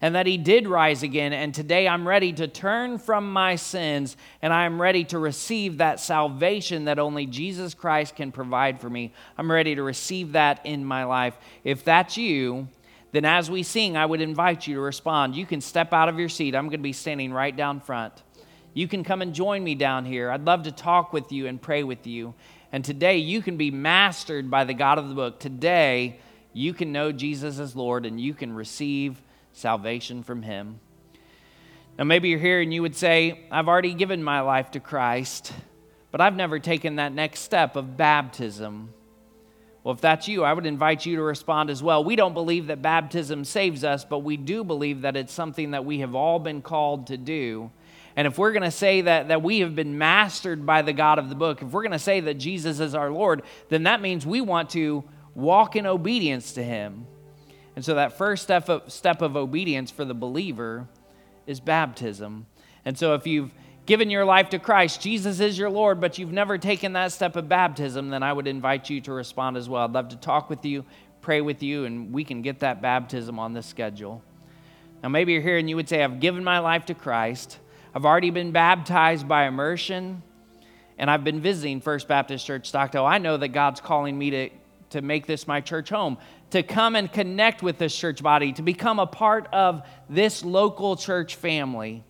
and 0.00 0.16
that 0.16 0.26
he 0.26 0.36
did 0.36 0.66
rise 0.66 1.04
again. 1.04 1.32
And 1.32 1.54
today 1.54 1.86
I'm 1.86 2.08
ready 2.08 2.32
to 2.32 2.48
turn 2.48 2.98
from 2.98 3.32
my 3.32 3.54
sins 3.54 4.16
and 4.42 4.52
I 4.52 4.64
am 4.64 4.82
ready 4.82 5.04
to 5.04 5.18
receive 5.20 5.78
that 5.78 6.00
salvation 6.00 6.86
that 6.86 6.98
only 6.98 7.26
Jesus 7.26 7.72
Christ 7.72 8.16
can 8.16 8.32
provide 8.32 8.80
for 8.80 8.90
me. 8.90 9.12
I'm 9.38 9.48
ready 9.48 9.76
to 9.76 9.82
receive 9.84 10.32
that 10.32 10.66
in 10.66 10.84
my 10.84 11.04
life. 11.04 11.38
If 11.62 11.84
that's 11.84 12.16
you, 12.16 12.66
then 13.12 13.24
as 13.24 13.48
we 13.48 13.62
sing, 13.62 13.96
I 13.96 14.06
would 14.06 14.20
invite 14.20 14.66
you 14.66 14.74
to 14.74 14.80
respond. 14.80 15.36
You 15.36 15.46
can 15.46 15.60
step 15.60 15.92
out 15.92 16.08
of 16.08 16.18
your 16.18 16.28
seat. 16.28 16.56
I'm 16.56 16.64
going 16.64 16.72
to 16.72 16.78
be 16.78 16.92
standing 16.92 17.32
right 17.32 17.56
down 17.56 17.78
front. 17.78 18.24
You 18.74 18.88
can 18.88 19.04
come 19.04 19.22
and 19.22 19.34
join 19.34 19.62
me 19.62 19.74
down 19.74 20.04
here. 20.04 20.30
I'd 20.30 20.44
love 20.44 20.62
to 20.62 20.72
talk 20.72 21.12
with 21.12 21.30
you 21.30 21.46
and 21.46 21.60
pray 21.60 21.82
with 21.82 22.06
you. 22.06 22.34
And 22.72 22.84
today 22.84 23.18
you 23.18 23.42
can 23.42 23.56
be 23.56 23.70
mastered 23.70 24.50
by 24.50 24.64
the 24.64 24.74
God 24.74 24.98
of 24.98 25.08
the 25.08 25.14
book. 25.14 25.38
Today 25.38 26.20
you 26.54 26.72
can 26.72 26.90
know 26.90 27.12
Jesus 27.12 27.58
as 27.58 27.76
Lord 27.76 28.06
and 28.06 28.20
you 28.20 28.32
can 28.32 28.54
receive 28.54 29.20
salvation 29.52 30.22
from 30.22 30.42
Him. 30.42 30.80
Now, 31.98 32.04
maybe 32.04 32.30
you're 32.30 32.38
here 32.38 32.62
and 32.62 32.72
you 32.72 32.80
would 32.80 32.96
say, 32.96 33.44
I've 33.50 33.68
already 33.68 33.92
given 33.92 34.24
my 34.24 34.40
life 34.40 34.70
to 34.70 34.80
Christ, 34.80 35.52
but 36.10 36.22
I've 36.22 36.34
never 36.36 36.58
taken 36.58 36.96
that 36.96 37.12
next 37.12 37.40
step 37.40 37.76
of 37.76 37.98
baptism. 37.98 38.94
Well, 39.84 39.94
if 39.94 40.00
that's 40.00 40.28
you, 40.28 40.44
I 40.44 40.52
would 40.54 40.64
invite 40.64 41.04
you 41.04 41.16
to 41.16 41.22
respond 41.22 41.68
as 41.68 41.82
well. 41.82 42.02
We 42.02 42.16
don't 42.16 42.34
believe 42.34 42.68
that 42.68 42.80
baptism 42.80 43.44
saves 43.44 43.84
us, 43.84 44.04
but 44.06 44.20
we 44.20 44.38
do 44.38 44.64
believe 44.64 45.02
that 45.02 45.16
it's 45.16 45.32
something 45.32 45.72
that 45.72 45.84
we 45.84 45.98
have 45.98 46.14
all 46.14 46.38
been 46.38 46.62
called 46.62 47.08
to 47.08 47.18
do. 47.18 47.70
And 48.16 48.26
if 48.26 48.38
we're 48.38 48.52
going 48.52 48.62
to 48.62 48.70
say 48.70 49.00
that, 49.02 49.28
that 49.28 49.42
we 49.42 49.60
have 49.60 49.74
been 49.74 49.96
mastered 49.96 50.66
by 50.66 50.82
the 50.82 50.92
God 50.92 51.18
of 51.18 51.28
the 51.28 51.34
book, 51.34 51.62
if 51.62 51.68
we're 51.68 51.82
going 51.82 51.92
to 51.92 51.98
say 51.98 52.20
that 52.20 52.34
Jesus 52.34 52.80
is 52.80 52.94
our 52.94 53.10
Lord, 53.10 53.42
then 53.68 53.84
that 53.84 54.00
means 54.00 54.26
we 54.26 54.40
want 54.40 54.70
to 54.70 55.04
walk 55.34 55.76
in 55.76 55.86
obedience 55.86 56.52
to 56.52 56.62
Him. 56.62 57.06
And 57.74 57.84
so 57.84 57.94
that 57.94 58.18
first 58.18 58.42
step 58.42 58.68
of, 58.68 58.92
step 58.92 59.22
of 59.22 59.36
obedience 59.36 59.90
for 59.90 60.04
the 60.04 60.14
believer 60.14 60.86
is 61.46 61.60
baptism. 61.60 62.46
And 62.84 62.98
so 62.98 63.14
if 63.14 63.26
you've 63.26 63.50
given 63.86 64.10
your 64.10 64.24
life 64.24 64.50
to 64.50 64.58
Christ, 64.58 65.00
Jesus 65.00 65.40
is 65.40 65.58
your 65.58 65.70
Lord, 65.70 66.00
but 66.00 66.18
you've 66.18 66.32
never 66.32 66.58
taken 66.58 66.92
that 66.92 67.12
step 67.12 67.36
of 67.36 67.48
baptism, 67.48 68.10
then 68.10 68.22
I 68.22 68.32
would 68.32 68.46
invite 68.46 68.90
you 68.90 69.00
to 69.02 69.12
respond 69.12 69.56
as 69.56 69.68
well. 69.68 69.84
I'd 69.84 69.92
love 69.92 70.10
to 70.10 70.16
talk 70.16 70.50
with 70.50 70.64
you, 70.64 70.84
pray 71.20 71.40
with 71.40 71.62
you, 71.62 71.84
and 71.86 72.12
we 72.12 72.24
can 72.24 72.42
get 72.42 72.60
that 72.60 72.82
baptism 72.82 73.38
on 73.38 73.54
the 73.54 73.62
schedule. 73.62 74.22
Now, 75.02 75.08
maybe 75.08 75.32
you're 75.32 75.42
here 75.42 75.58
and 75.58 75.68
you 75.68 75.76
would 75.76 75.88
say, 75.88 76.04
I've 76.04 76.20
given 76.20 76.44
my 76.44 76.60
life 76.60 76.86
to 76.86 76.94
Christ. 76.94 77.58
I've 77.94 78.06
already 78.06 78.30
been 78.30 78.52
baptized 78.52 79.28
by 79.28 79.46
immersion, 79.46 80.22
and 80.96 81.10
I've 81.10 81.24
been 81.24 81.40
visiting 81.40 81.82
First 81.82 82.08
Baptist 82.08 82.46
Church 82.46 82.66
Stockdale. 82.68 83.04
I 83.04 83.18
know 83.18 83.36
that 83.36 83.48
God's 83.48 83.82
calling 83.82 84.18
me 84.18 84.30
to, 84.30 84.50
to 84.90 85.02
make 85.02 85.26
this 85.26 85.46
my 85.46 85.60
church 85.60 85.90
home 85.90 86.16
to 86.52 86.62
come 86.62 86.96
and 86.96 87.12
connect 87.12 87.62
with 87.62 87.76
this 87.76 87.94
church 87.94 88.22
body, 88.22 88.52
to 88.52 88.62
become 88.62 88.98
a 88.98 89.06
part 89.06 89.46
of 89.52 89.82
this 90.08 90.42
local 90.42 90.96
church 90.96 91.36
family, 91.36 92.02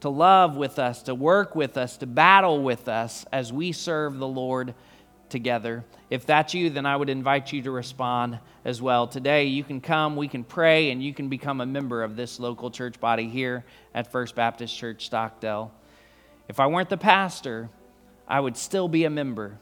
to 0.00 0.10
love 0.10 0.56
with 0.56 0.78
us, 0.78 1.02
to 1.04 1.14
work 1.14 1.54
with 1.54 1.78
us, 1.78 1.96
to 1.98 2.06
battle 2.06 2.62
with 2.62 2.88
us 2.88 3.24
as 3.32 3.52
we 3.52 3.72
serve 3.72 4.18
the 4.18 4.28
Lord 4.28 4.74
together. 5.30 5.84
If 6.10 6.26
that's 6.26 6.52
you, 6.54 6.70
then 6.70 6.86
I 6.86 6.96
would 6.96 7.08
invite 7.08 7.52
you 7.52 7.62
to 7.62 7.70
respond 7.70 8.38
as 8.64 8.82
well. 8.82 9.06
Today, 9.06 9.44
you 9.46 9.64
can 9.64 9.80
come, 9.80 10.16
we 10.16 10.28
can 10.28 10.44
pray, 10.44 10.90
and 10.90 11.02
you 11.02 11.14
can 11.14 11.28
become 11.28 11.60
a 11.60 11.66
member 11.66 12.02
of 12.02 12.16
this 12.16 12.40
local 12.40 12.70
church 12.70 13.00
body 13.00 13.28
here 13.28 13.64
at 13.94 14.10
First 14.12 14.34
Baptist 14.34 14.76
Church 14.76 15.06
Stockdale. 15.06 15.72
If 16.48 16.60
I 16.60 16.66
weren't 16.66 16.88
the 16.88 16.96
pastor, 16.96 17.70
I 18.28 18.40
would 18.40 18.56
still 18.56 18.88
be 18.88 19.04
a 19.04 19.10
member. 19.10 19.58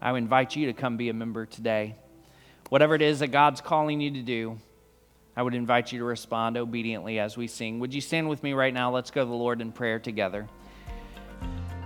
I 0.00 0.12
would 0.12 0.22
invite 0.22 0.56
you 0.56 0.66
to 0.66 0.72
come 0.72 0.96
be 0.96 1.08
a 1.08 1.14
member 1.14 1.46
today 1.46 1.96
whatever 2.72 2.94
it 2.94 3.02
is 3.02 3.18
that 3.18 3.28
God's 3.28 3.60
calling 3.60 4.00
you 4.00 4.12
to 4.12 4.22
do, 4.22 4.58
I 5.36 5.42
would 5.42 5.54
invite 5.54 5.92
you 5.92 5.98
to 5.98 6.06
respond 6.06 6.56
obediently 6.56 7.18
as 7.18 7.36
we 7.36 7.46
sing. 7.46 7.80
Would 7.80 7.92
you 7.92 8.00
stand 8.00 8.30
with 8.30 8.42
me 8.42 8.54
right 8.54 8.72
now? 8.72 8.90
Let's 8.90 9.10
go 9.10 9.20
to 9.20 9.28
the 9.28 9.36
Lord 9.36 9.60
in 9.60 9.72
prayer 9.72 9.98
together. 9.98 10.48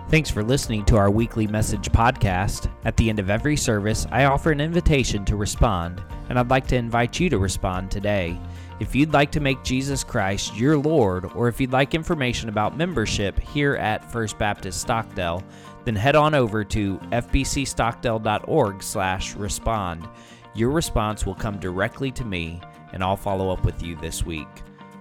Thanks 0.08 0.30
for 0.30 0.44
listening 0.44 0.84
to 0.84 0.96
our 0.96 1.10
weekly 1.10 1.48
message 1.48 1.90
podcast. 1.90 2.70
At 2.84 2.96
the 2.96 3.10
end 3.10 3.18
of 3.18 3.28
every 3.28 3.56
service, 3.56 4.06
I 4.12 4.26
offer 4.26 4.52
an 4.52 4.60
invitation 4.60 5.24
to 5.24 5.34
respond, 5.34 6.00
and 6.28 6.38
I'd 6.38 6.48
like 6.48 6.68
to 6.68 6.76
invite 6.76 7.18
you 7.18 7.28
to 7.28 7.38
respond 7.38 7.90
today. 7.90 8.38
If 8.78 8.94
you'd 8.94 9.12
like 9.12 9.32
to 9.32 9.40
make 9.40 9.64
Jesus 9.64 10.04
Christ 10.04 10.56
your 10.56 10.78
Lord, 10.78 11.24
or 11.34 11.48
if 11.48 11.60
you'd 11.60 11.72
like 11.72 11.92
information 11.92 12.48
about 12.48 12.76
membership 12.76 13.36
here 13.40 13.74
at 13.74 14.08
First 14.12 14.38
Baptist 14.38 14.80
Stockdale, 14.80 15.42
then 15.84 15.96
head 15.96 16.14
on 16.14 16.34
over 16.34 16.62
to 16.62 16.98
fbcstockdale.org/respond. 17.10 20.08
Your 20.54 20.70
response 20.70 21.26
will 21.26 21.34
come 21.34 21.58
directly 21.58 22.12
to 22.12 22.24
me, 22.24 22.60
and 22.92 23.02
I'll 23.02 23.16
follow 23.16 23.50
up 23.50 23.64
with 23.64 23.82
you 23.82 23.96
this 23.96 24.24
week. 24.24 24.46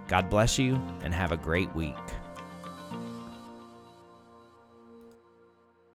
God 0.08 0.32
bless 0.32 0.58
you, 0.58 0.82
and 1.04 1.14
have 1.14 1.32
a 1.32 1.38
great 1.38 1.72
week. 1.76 1.94